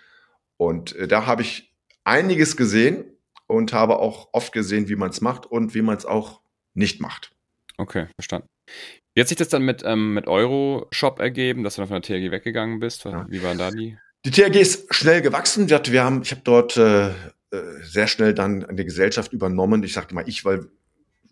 [0.58, 1.72] Und äh, da habe ich
[2.04, 3.06] einiges gesehen
[3.48, 6.42] und habe auch oft gesehen, wie man es macht und wie man es auch
[6.74, 7.32] nicht macht.
[7.78, 8.50] Okay, verstanden.
[9.18, 12.04] Wie hat sich das dann mit, ähm, mit Euroshop ergeben, dass du dann von der
[12.04, 13.04] TRG weggegangen bist?
[13.04, 13.98] Wie waren da die?
[14.26, 15.68] Die TRG ist schnell gewachsen.
[15.68, 17.14] Wir haben, ich habe dort äh, äh,
[17.82, 19.82] sehr schnell dann eine Gesellschaft übernommen.
[19.82, 20.68] Ich sagte mal ich, weil,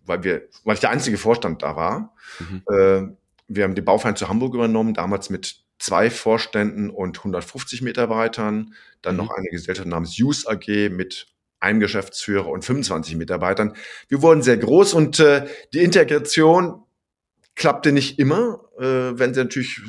[0.03, 2.15] weil, wir, weil ich der einzige Vorstand da war.
[2.39, 2.63] Mhm.
[2.73, 3.15] Äh,
[3.49, 8.73] wir haben die Bauverein zu Hamburg übernommen, damals mit zwei Vorständen und 150 Mitarbeitern.
[9.03, 9.25] Dann mhm.
[9.25, 11.27] noch eine Gesellschaft namens Use AG mit
[11.59, 13.75] einem Geschäftsführer und 25 Mitarbeitern.
[14.07, 16.81] Wir wurden sehr groß und äh, die Integration
[17.55, 19.81] klappte nicht immer, äh, wenn sie natürlich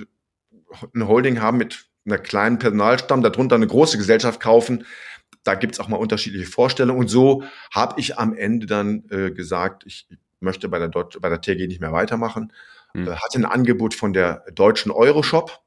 [0.94, 4.87] eine Holding haben mit einer kleinen Personalstamm, darunter eine große Gesellschaft kaufen.
[5.42, 7.00] Da gibt's auch mal unterschiedliche Vorstellungen.
[7.00, 10.09] Und so habe ich am Ende dann äh, gesagt, ich
[10.40, 12.52] möchte bei der, Deut bei der TG nicht mehr weitermachen.
[12.94, 13.11] Mhm.
[13.11, 15.61] Hatte ein Angebot von der deutschen Euroshop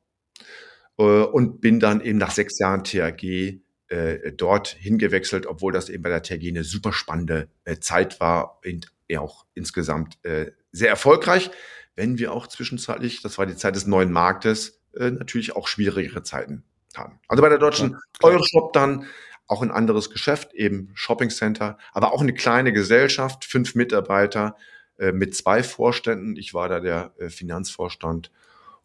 [0.98, 6.04] äh, und bin dann eben nach sechs Jahren TAG äh, dort hingewechselt, obwohl das eben
[6.04, 11.50] bei der TAG eine super spannende äh, Zeit war und auch insgesamt äh, sehr erfolgreich
[11.96, 16.24] wenn wir auch zwischenzeitlich, das war die Zeit des neuen Marktes, äh, natürlich auch schwierigere
[16.24, 16.64] Zeiten
[16.96, 17.20] haben.
[17.28, 19.06] Also bei der deutschen ja, Euroshop dann
[19.48, 24.56] auch ein anderes Geschäft, eben Shopping Center, aber auch eine kleine Gesellschaft, fünf Mitarbeiter
[24.98, 26.36] äh, mit zwei Vorständen.
[26.36, 28.32] Ich war da der äh, Finanzvorstand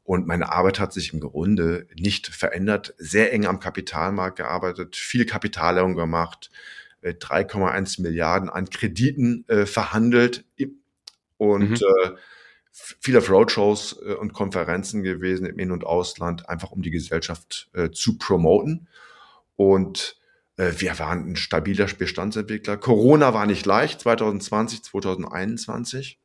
[0.04, 2.94] und meine Arbeit hat sich im Grunde nicht verändert.
[2.98, 6.50] Sehr eng am Kapitalmarkt gearbeitet, viel Kapitalerhöhung gemacht,
[7.02, 10.44] 3,1 Milliarden an Krediten äh, verhandelt
[11.36, 11.76] und mhm.
[11.76, 12.10] äh,
[12.74, 17.70] viel auf Roadshows äh, und Konferenzen gewesen im In- und Ausland, einfach um die Gesellschaft
[17.72, 18.88] äh, zu promoten.
[19.56, 20.18] Und
[20.56, 22.76] äh, wir waren ein stabiler Bestandsentwickler.
[22.76, 26.18] Corona war nicht leicht, 2020, 2021.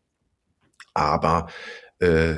[0.95, 1.49] Aber
[1.99, 2.37] äh,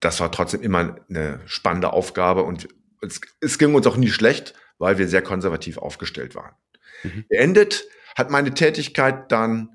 [0.00, 2.68] das war trotzdem immer eine spannende Aufgabe und
[3.02, 6.54] es, es ging uns auch nie schlecht, weil wir sehr konservativ aufgestellt waren.
[7.02, 7.24] Mhm.
[7.28, 7.84] Beendet
[8.16, 9.73] hat meine Tätigkeit dann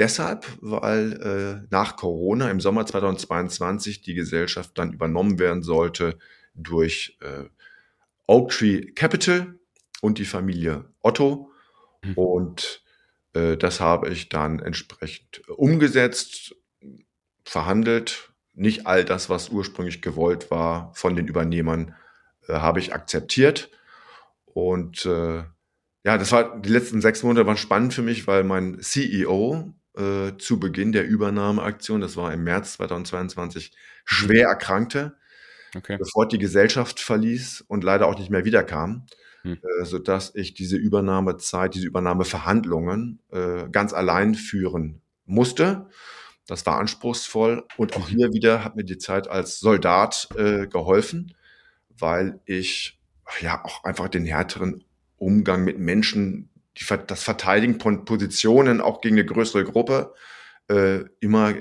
[0.00, 6.18] deshalb, weil äh, nach Corona im Sommer 2022 die Gesellschaft dann übernommen werden sollte
[6.54, 7.44] durch äh,
[8.26, 9.58] Oaktree Capital
[10.00, 11.50] und die Familie Otto.
[12.02, 12.14] Mhm.
[12.14, 12.82] Und
[13.34, 16.56] äh, das habe ich dann entsprechend umgesetzt,
[17.44, 18.32] verhandelt.
[18.54, 21.94] Nicht all das, was ursprünglich gewollt war von den Übernehmern,
[22.48, 23.70] äh, habe ich akzeptiert.
[24.46, 25.44] Und äh,
[26.04, 30.36] ja, das war die letzten sechs Monate waren spannend für mich, weil mein CEO äh,
[30.38, 33.72] zu Beginn der Übernahmeaktion, das war im März 2022,
[34.04, 35.16] schwer erkrankte,
[35.74, 35.96] okay.
[36.00, 39.06] sofort die Gesellschaft verließ und leider auch nicht mehr wiederkam,
[39.42, 39.58] hm.
[39.62, 45.88] äh, sodass ich diese Übernahmezeit, diese Übernahmeverhandlungen äh, ganz allein führen musste.
[46.46, 51.34] Das war anspruchsvoll und auch hier wieder hat mir die Zeit als Soldat äh, geholfen,
[51.96, 52.98] weil ich
[53.40, 54.84] ja auch einfach den härteren
[55.16, 56.49] Umgang mit Menschen,
[56.80, 60.14] die, das Verteidigen von Positionen auch gegen eine größere Gruppe
[60.68, 61.54] äh, immer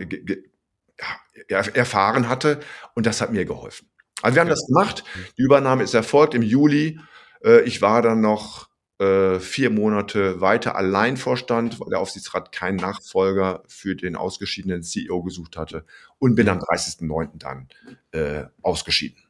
[1.50, 2.60] ja, erfahren hatte
[2.96, 3.90] und das hat mir geholfen.
[4.22, 5.04] Also wir haben das gemacht.
[5.38, 7.00] Die Übernahme ist erfolgt im Juli.
[7.44, 13.64] Äh, ich war dann noch äh, vier Monate weiter Alleinvorstand, weil der Aufsichtsrat keinen Nachfolger
[13.68, 15.86] für den ausgeschiedenen CEO gesucht hatte
[16.18, 17.30] und bin am 30.09.
[17.36, 17.70] dann
[18.12, 19.24] äh, ausgeschieden.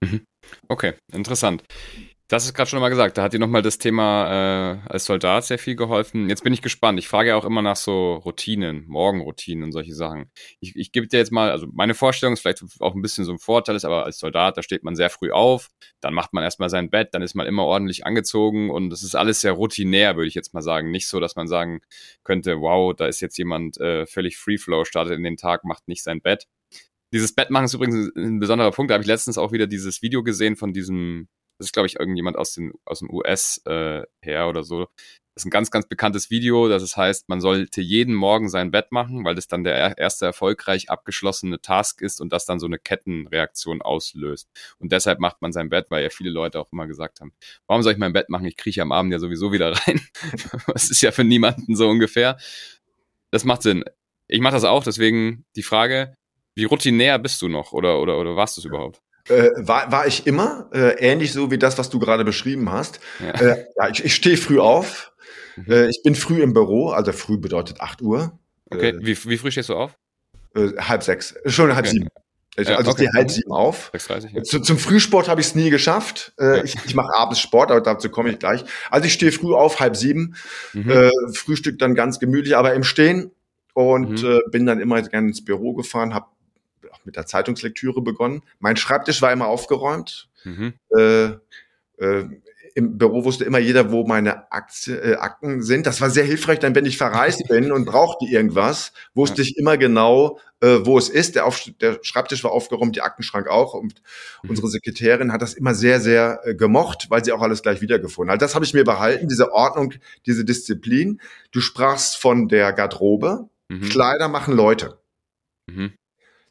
[0.00, 0.26] Mhm.
[0.68, 1.62] Okay, interessant.
[2.30, 3.18] Das ist gerade schon mal gesagt.
[3.18, 6.28] Da hat dir nochmal das Thema äh, als Soldat sehr viel geholfen.
[6.28, 6.96] Jetzt bin ich gespannt.
[7.00, 10.30] Ich frage ja auch immer nach so Routinen, Morgenroutinen und solche Sachen.
[10.60, 13.32] Ich, ich gebe dir jetzt mal, also meine Vorstellung ist vielleicht auch ein bisschen so
[13.32, 16.44] ein Vorteil ist, aber als Soldat, da steht man sehr früh auf, dann macht man
[16.44, 20.14] erstmal sein Bett, dann ist man immer ordentlich angezogen und es ist alles sehr routinär,
[20.14, 20.92] würde ich jetzt mal sagen.
[20.92, 21.80] Nicht so, dass man sagen
[22.22, 25.88] könnte, wow, da ist jetzt jemand äh, völlig Free Flow, startet in den Tag, macht
[25.88, 26.46] nicht sein Bett.
[27.12, 28.90] Dieses Bett machen ist übrigens ein besonderer Punkt.
[28.90, 31.26] Da habe ich letztens auch wieder dieses Video gesehen von diesem
[31.60, 34.86] das ist, glaube ich, irgendjemand aus, den, aus dem US äh, her oder so.
[35.34, 38.70] Das ist ein ganz, ganz bekanntes Video, das es heißt, man sollte jeden Morgen sein
[38.70, 42.66] Bett machen, weil das dann der erste erfolgreich abgeschlossene Task ist und das dann so
[42.66, 44.48] eine Kettenreaktion auslöst.
[44.78, 47.34] Und deshalb macht man sein Bett, weil ja viele Leute auch immer gesagt haben,
[47.66, 48.46] warum soll ich mein Bett machen?
[48.46, 50.00] Ich krieche am Abend ja sowieso wieder rein.
[50.66, 52.38] das ist ja für niemanden so ungefähr.
[53.30, 53.84] Das macht Sinn.
[54.28, 56.14] Ich mache das auch, deswegen die Frage,
[56.54, 59.02] wie routinär bist du noch oder, oder, oder warst du es überhaupt?
[59.30, 63.00] Äh, war, war ich immer, äh, ähnlich so wie das, was du gerade beschrieben hast.
[63.20, 65.12] Ja, äh, ja ich, ich stehe früh auf.
[65.56, 65.72] Mhm.
[65.72, 68.38] Äh, ich bin früh im Büro, also früh bedeutet 8 Uhr.
[68.70, 69.96] Okay, wie, wie früh stehst du auf?
[70.54, 71.94] Äh, halb sechs, schon halb okay.
[71.94, 72.08] sieben.
[72.56, 73.04] Ich, ja, also okay.
[73.04, 73.92] ich stehe halb sieben auf.
[73.94, 74.42] 6.30, ja.
[74.42, 76.32] Zu, zum Frühsport habe ich es nie geschafft.
[76.38, 76.64] Äh, ja.
[76.64, 78.64] Ich, ich mache abends Sport, aber dazu komme ich gleich.
[78.90, 80.34] Also ich stehe früh auf, halb sieben.
[80.72, 80.90] Mhm.
[80.90, 83.30] Äh, Frühstück dann ganz gemütlich, aber im Stehen.
[83.72, 84.28] Und mhm.
[84.28, 86.26] äh, bin dann immer gerne ins Büro gefahren, habe
[87.04, 88.42] mit der Zeitungslektüre begonnen.
[88.58, 90.28] Mein Schreibtisch war immer aufgeräumt.
[90.44, 90.74] Mhm.
[90.96, 91.24] Äh,
[91.98, 92.24] äh,
[92.74, 95.86] Im Büro wusste immer jeder, wo meine Aktie, äh, Akten sind.
[95.86, 99.48] Das war sehr hilfreich, dann wenn ich verreist bin und brauchte irgendwas, wusste ja.
[99.48, 101.34] ich immer genau, äh, wo es ist.
[101.34, 103.74] Der, Auf der Schreibtisch war aufgeräumt, die Aktenschrank auch.
[103.74, 104.02] Und
[104.42, 104.50] mhm.
[104.50, 108.32] unsere Sekretärin hat das immer sehr, sehr äh, gemocht, weil sie auch alles gleich wiedergefunden
[108.32, 108.42] hat.
[108.42, 109.94] Das habe ich mir behalten, diese Ordnung,
[110.26, 111.20] diese Disziplin.
[111.50, 113.48] Du sprachst von der Garderobe.
[113.68, 113.88] Mhm.
[113.88, 114.98] Kleider machen Leute.
[115.66, 115.92] Mhm.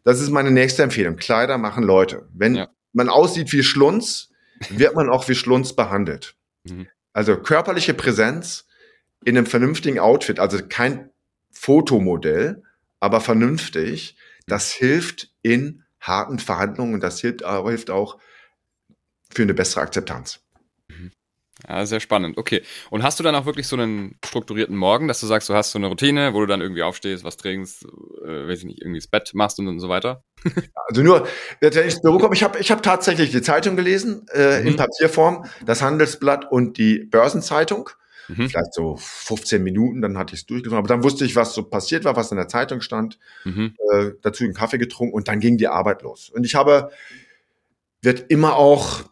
[0.04, 1.16] Das ist meine nächste Empfehlung.
[1.18, 2.28] Kleider machen Leute.
[2.34, 2.70] Wenn ja.
[2.94, 4.30] man aussieht wie Schlunz,
[4.70, 6.36] wird man auch wie Schlunz behandelt.
[6.64, 6.88] Mhm.
[7.14, 8.66] Also körperliche Präsenz
[9.26, 11.10] in einem vernünftigen Outfit, also kein
[11.52, 12.64] Fotomodell,
[13.00, 14.16] aber vernünftig,
[14.48, 18.18] das hilft in harten Verhandlungen und das hilft, hilft auch
[19.32, 20.42] für eine bessere Akzeptanz.
[21.68, 22.38] Ja, sehr spannend.
[22.38, 22.62] Okay.
[22.90, 25.72] Und hast du dann auch wirklich so einen strukturierten Morgen, dass du sagst, du hast
[25.72, 27.86] so eine Routine, wo du dann irgendwie aufstehst, was trinkst,
[28.24, 30.24] äh, weiß ich nicht, irgendwie das Bett machst und, und so weiter?
[30.88, 31.28] also nur,
[31.60, 34.68] wenn ich ins Büro komme, ich habe ich hab tatsächlich die Zeitung gelesen, äh, mhm.
[34.68, 37.90] in Papierform, das Handelsblatt und die Börsenzeitung.
[38.30, 38.48] Mhm.
[38.48, 40.78] Vielleicht so 15 Minuten, dann hatte ich es durchgefunden.
[40.78, 43.20] Aber dann wusste ich, was so passiert war, was in der Zeitung stand.
[43.44, 43.76] Mhm.
[43.92, 46.30] Äh, dazu einen Kaffee getrunken und dann ging die Arbeit los.
[46.30, 46.92] Und ich habe,
[48.02, 49.04] wird immer auch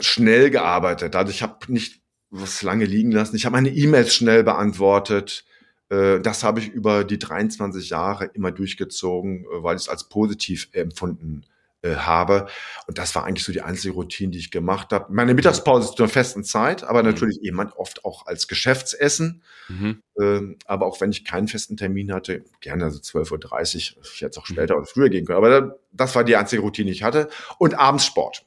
[0.00, 1.16] schnell gearbeitet.
[1.16, 3.36] Also ich habe nicht was lange liegen lassen.
[3.36, 5.44] Ich habe meine E-Mails schnell beantwortet.
[5.88, 10.08] Äh, das habe ich über die 23 Jahre immer durchgezogen, äh, weil ich es als
[10.08, 11.46] positiv empfunden
[11.82, 12.46] äh, habe.
[12.86, 15.12] Und das war eigentlich so die einzige Routine, die ich gemacht habe.
[15.12, 17.10] Meine Mittagspause ist zur festen Zeit, aber mhm.
[17.10, 19.42] natürlich jemand oft auch als Geschäftsessen.
[19.68, 20.02] Mhm.
[20.20, 24.30] Ähm, aber auch wenn ich keinen festen Termin hatte, gerne also 12.30 Uhr, ich hätte
[24.30, 24.80] es auch später mhm.
[24.80, 25.38] oder früher gehen können.
[25.38, 27.28] Aber das war die einzige Routine, die ich hatte.
[27.58, 28.44] Und abends Sport.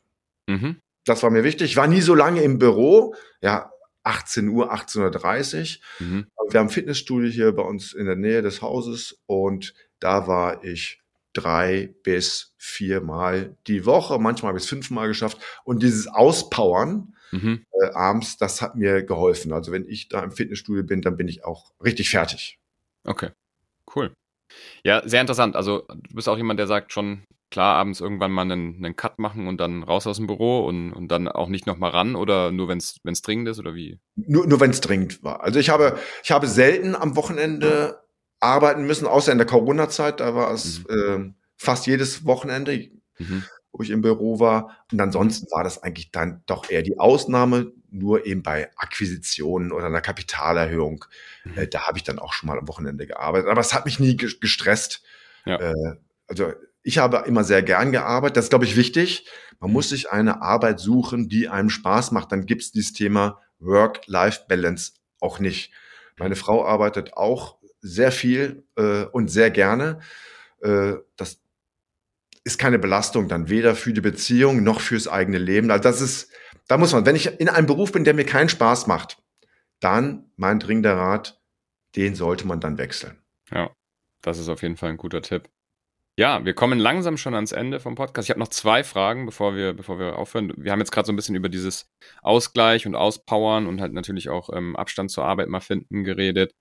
[0.48, 0.82] Mhm.
[1.08, 1.72] Das war mir wichtig.
[1.72, 3.16] Ich war nie so lange im Büro.
[3.42, 3.72] Ja,
[4.04, 6.06] 18 Uhr, 18.30 Uhr.
[6.06, 6.28] Mhm.
[6.50, 11.02] Wir haben Fitnessstudio hier bei uns in der Nähe des Hauses und da war ich
[11.34, 15.38] drei bis viermal die Woche, manchmal bis fünfmal geschafft.
[15.64, 17.66] Und dieses Auspowern mhm.
[17.72, 19.54] äh, abends, das hat mir geholfen.
[19.54, 22.60] Also wenn ich da im Fitnessstudio bin, dann bin ich auch richtig fertig.
[23.04, 23.30] Okay,
[23.96, 24.14] cool.
[24.84, 25.56] Ja, sehr interessant.
[25.56, 29.20] Also du bist auch jemand, der sagt schon, klar, abends irgendwann mal einen, einen Cut
[29.20, 32.52] machen und dann raus aus dem Büro und, und dann auch nicht nochmal ran oder
[32.52, 34.00] nur wenn es dringend ist oder wie?
[34.16, 35.42] Nur, nur wenn es dringend war.
[35.42, 38.02] Also ich habe, ich habe selten am Wochenende
[38.40, 41.34] arbeiten müssen, außer in der Corona-Zeit, da war es mhm.
[41.34, 43.44] äh, fast jedes Wochenende, mhm.
[43.72, 44.78] wo ich im Büro war.
[44.92, 49.86] Und ansonsten war das eigentlich dann doch eher die Ausnahme, nur eben bei Akquisitionen oder
[49.86, 51.06] einer Kapitalerhöhung.
[51.46, 51.58] Mhm.
[51.58, 53.50] Äh, da habe ich dann auch schon mal am Wochenende gearbeitet.
[53.50, 55.02] Aber es hat mich nie gestresst.
[55.46, 55.60] Ja.
[55.60, 55.96] Äh,
[56.28, 56.52] also
[56.88, 58.38] ich habe immer sehr gern gearbeitet.
[58.38, 59.28] Das ist, glaube ich, wichtig.
[59.60, 59.74] Man mhm.
[59.74, 62.32] muss sich eine Arbeit suchen, die einem Spaß macht.
[62.32, 65.74] Dann gibt es dieses Thema Work-Life-Balance auch nicht.
[66.18, 70.00] Meine Frau arbeitet auch sehr viel äh, und sehr gerne.
[70.62, 71.42] Äh, das
[72.46, 75.70] ist keine Belastung dann weder für die Beziehung noch fürs eigene Leben.
[75.70, 76.32] Also das ist,
[76.70, 79.22] da muss man, wenn ich in einem Beruf bin, der mir keinen Spaß macht,
[79.82, 81.42] dann mein dringender Rat,
[81.98, 83.18] den sollte man dann wechseln.
[83.52, 83.72] Ja,
[84.22, 85.50] das ist auf jeden Fall ein guter Tipp.
[86.20, 88.26] Ja, wir kommen langsam schon ans Ende vom Podcast.
[88.26, 90.52] Ich habe noch zwei Fragen, bevor wir, bevor wir aufhören.
[90.58, 91.86] Wir haben jetzt gerade so ein bisschen über dieses
[92.24, 96.54] Ausgleich und Auspowern und halt natürlich auch ähm, Abstand zur Arbeit mal finden geredet.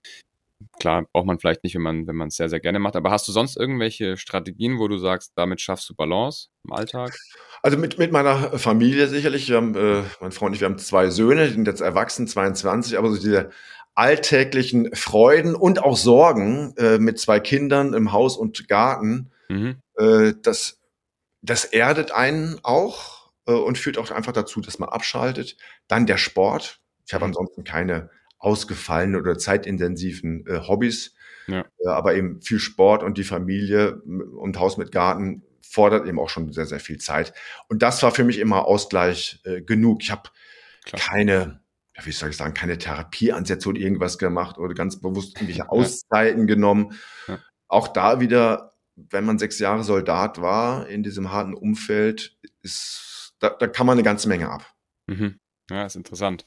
[0.78, 2.96] Klar, braucht man vielleicht nicht, wenn man wenn man es sehr, sehr gerne macht.
[2.96, 7.16] Aber hast du sonst irgendwelche Strategien, wo du sagst, damit schaffst du Balance im Alltag?
[7.62, 9.48] Also mit, mit meiner Familie sicherlich.
[9.48, 12.28] Wir haben, äh, mein Freund und ich, wir haben zwei Söhne, die sind jetzt erwachsen,
[12.28, 13.48] 22, aber so diese
[13.94, 19.80] alltäglichen Freuden und auch Sorgen äh, mit zwei Kindern im Haus und Garten, mhm.
[19.96, 20.80] äh, das,
[21.42, 25.56] das erdet einen auch äh, und führt auch einfach dazu, dass man abschaltet.
[25.88, 26.80] Dann der Sport.
[27.06, 27.30] Ich habe mhm.
[27.30, 31.14] ansonsten keine ausgefallenen oder zeitintensiven äh, Hobbys.
[31.46, 31.64] Ja.
[31.86, 36.52] Aber eben viel Sport und die Familie und Haus mit Garten fordert eben auch schon
[36.52, 37.32] sehr, sehr viel Zeit.
[37.68, 40.02] Und das war für mich immer Ausgleich genug.
[40.02, 40.30] Ich habe
[40.92, 41.60] keine,
[41.96, 46.46] ja, wie soll ich sagen, keine Therapieansätze oder irgendwas gemacht oder ganz bewusst irgendwelche Auszeiten
[46.46, 46.94] genommen.
[47.26, 47.38] Ja.
[47.68, 53.50] Auch da wieder, wenn man sechs Jahre Soldat war in diesem harten Umfeld, ist, da,
[53.50, 54.74] da kann man eine ganze Menge ab.
[55.06, 55.38] Mhm.
[55.70, 56.46] Ja, ist interessant.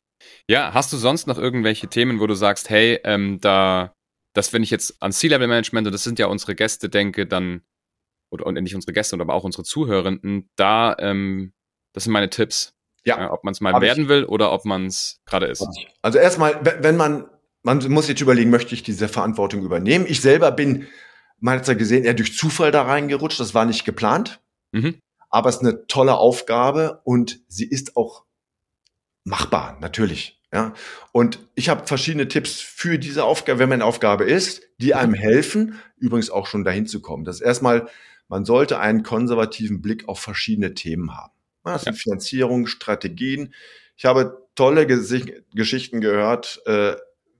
[0.50, 3.94] Ja, hast du sonst noch irgendwelche Themen, wo du sagst, hey, ähm, da,
[4.34, 7.62] das wenn ich jetzt an C-Level-Management, und das sind ja unsere Gäste, denke, dann,
[8.32, 11.54] oder und nicht unsere Gäste, aber auch unsere Zuhörenden, da, ähm,
[11.94, 12.74] das sind meine Tipps.
[13.06, 13.28] Ja.
[13.28, 14.10] Äh, ob man es mal werden ich.
[14.10, 15.66] will oder ob man es gerade ist.
[16.02, 17.30] Also erstmal, wenn man,
[17.64, 20.06] man muss jetzt überlegen, möchte ich diese Verantwortung übernehmen?
[20.08, 20.88] Ich selber bin,
[21.40, 24.42] man hat es ja gesehen, eher durch Zufall da reingerutscht, das war nicht geplant.
[24.72, 24.96] Mhm.
[25.30, 28.26] Aber es ist eine tolle Aufgabe und sie ist auch
[29.24, 30.40] machbar, natürlich.
[30.52, 30.74] Ja,
[31.12, 35.14] und ich habe verschiedene Tipps für diese Aufgabe, wenn man eine Aufgabe ist, die einem
[35.14, 37.24] helfen, übrigens auch schon dahin zu kommen.
[37.24, 37.88] Das ist erstmal,
[38.30, 41.34] man sollte einen konservativen Blick auf verschiedene Themen haben.
[41.64, 42.00] Das sind ja.
[42.00, 43.54] Finanzierung, Strategien.
[43.96, 46.62] Ich habe tolle Geschichten gehört.
[46.66, 46.96] Äh,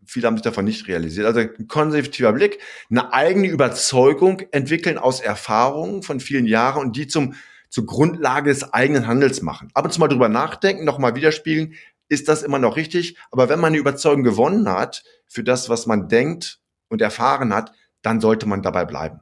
[0.10, 1.26] viele haben sich davon nicht realisiert.
[1.26, 7.08] Also ein konservativer Blick, eine eigene Überzeugung entwickeln aus Erfahrungen von vielen Jahren und die
[7.08, 7.36] zum
[7.70, 9.70] zur Grundlage des eigenen Handels machen.
[9.74, 11.76] Ab und zu mal drüber nachdenken, nochmal widerspiegeln,
[12.08, 13.18] ist das immer noch richtig?
[13.32, 17.72] Aber wenn man eine Überzeugung gewonnen hat für das, was man denkt und erfahren hat,
[18.02, 19.20] dann sollte man dabei bleiben.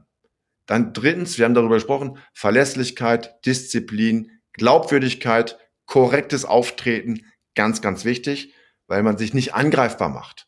[0.66, 8.54] Dann drittens, wir haben darüber gesprochen, Verlässlichkeit, Disziplin, Glaubwürdigkeit, korrektes Auftreten, ganz, ganz wichtig,
[8.88, 10.47] weil man sich nicht angreifbar macht.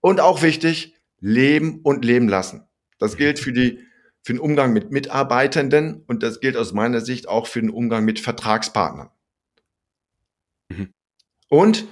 [0.00, 2.66] Und auch wichtig, leben und leben lassen.
[2.98, 3.78] Das gilt für die
[4.22, 8.04] für den Umgang mit Mitarbeitenden und das gilt aus meiner Sicht auch für den Umgang
[8.04, 9.08] mit Vertragspartnern.
[10.68, 10.92] Mhm.
[11.48, 11.86] Und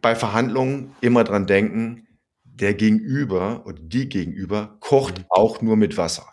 [0.00, 2.06] bei Verhandlungen immer dran denken,
[2.44, 5.24] der Gegenüber oder die Gegenüber kocht mhm.
[5.30, 6.28] auch nur mit Wasser.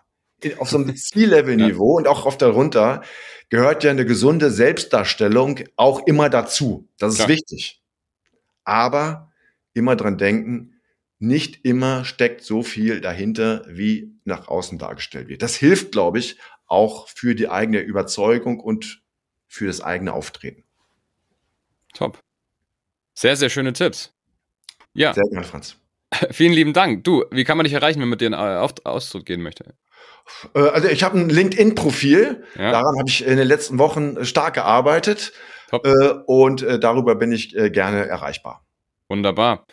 [0.57, 1.97] Auf so einem C-Level-Niveau ja.
[1.97, 3.01] und auch auf darunter
[3.49, 6.87] gehört ja eine gesunde Selbstdarstellung auch immer dazu.
[6.97, 7.29] Das ist Klar.
[7.29, 7.81] wichtig.
[8.63, 9.28] Aber
[9.79, 10.79] immer dran denken,
[11.17, 15.41] nicht immer steckt so viel dahinter, wie nach außen dargestellt wird.
[15.41, 19.01] Das hilft, glaube ich, auch für die eigene Überzeugung und
[19.47, 20.63] für das eigene Auftreten.
[21.93, 22.19] Top.
[23.15, 24.13] Sehr, sehr schöne Tipps.
[24.93, 25.13] Ja.
[25.13, 25.75] Sehr gerne, Franz.
[26.31, 27.03] Vielen lieben Dank.
[27.03, 29.73] Du, wie kann man dich erreichen, wenn man mit dir einen Austritt gehen möchte?
[30.53, 32.45] Äh, also ich habe ein LinkedIn-Profil.
[32.55, 32.71] Ja.
[32.71, 35.33] Daran habe ich in den letzten Wochen stark gearbeitet.
[35.69, 35.85] Top.
[35.85, 38.65] Äh, und äh, darüber bin ich gerne erreichbar.
[39.09, 39.65] Wunderbar.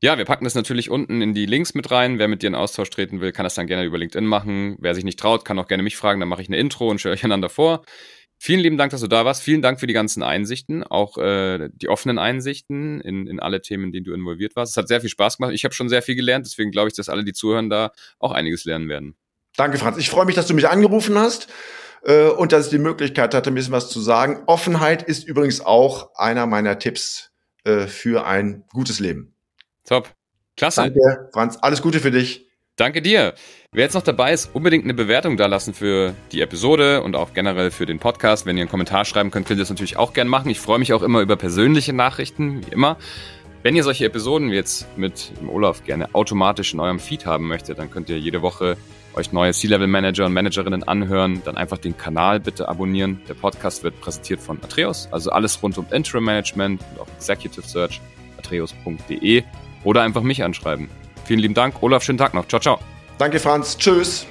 [0.00, 2.18] Ja, wir packen das natürlich unten in die Links mit rein.
[2.18, 4.76] Wer mit dir in Austausch treten will, kann das dann gerne über LinkedIn machen.
[4.78, 6.20] Wer sich nicht traut, kann auch gerne mich fragen.
[6.20, 7.84] Dann mache ich eine Intro und stelle euch einander vor.
[8.38, 9.42] Vielen lieben Dank, dass du da warst.
[9.42, 13.84] Vielen Dank für die ganzen Einsichten, auch äh, die offenen Einsichten in, in alle Themen,
[13.84, 14.72] in denen du involviert warst.
[14.72, 15.54] Es hat sehr viel Spaß gemacht.
[15.54, 18.32] Ich habe schon sehr viel gelernt, deswegen glaube ich, dass alle, die zuhören, da auch
[18.32, 19.16] einiges lernen werden.
[19.56, 19.96] Danke, Franz.
[19.98, 21.48] Ich freue mich, dass du mich angerufen hast
[22.02, 24.42] äh, und dass ich die Möglichkeit hatte, ein bisschen was zu sagen.
[24.46, 27.33] Offenheit ist übrigens auch einer meiner Tipps
[27.64, 29.34] äh, für ein gutes Leben.
[29.84, 30.14] Top.
[30.56, 30.82] Klasse.
[30.82, 31.58] Danke, Franz.
[31.60, 32.46] Alles Gute für dich.
[32.76, 33.34] Danke dir.
[33.72, 37.32] Wer jetzt noch dabei ist, unbedingt eine Bewertung da lassen für die Episode und auch
[37.32, 38.46] generell für den Podcast.
[38.46, 40.48] Wenn ihr einen Kommentar schreiben könnt, könnt ihr das natürlich auch gerne machen.
[40.50, 42.96] Ich freue mich auch immer über persönliche Nachrichten, wie immer.
[43.62, 47.90] Wenn ihr solche Episoden jetzt mit Olaf gerne automatisch in eurem Feed haben möchtet, dann
[47.90, 48.76] könnt ihr jede Woche
[49.16, 51.42] euch neue C-Level-Manager und Managerinnen anhören.
[51.44, 53.20] Dann einfach den Kanal bitte abonnieren.
[53.28, 57.66] Der Podcast wird präsentiert von Atreus, also alles rund um Interim Management und auch Executive
[57.66, 58.00] Search,
[58.38, 59.42] atreus.de
[59.84, 60.88] oder einfach mich anschreiben.
[61.24, 61.82] Vielen lieben Dank.
[61.82, 62.46] Olaf, schönen Tag noch.
[62.48, 62.78] Ciao, ciao.
[63.18, 63.78] Danke, Franz.
[63.78, 64.26] Tschüss.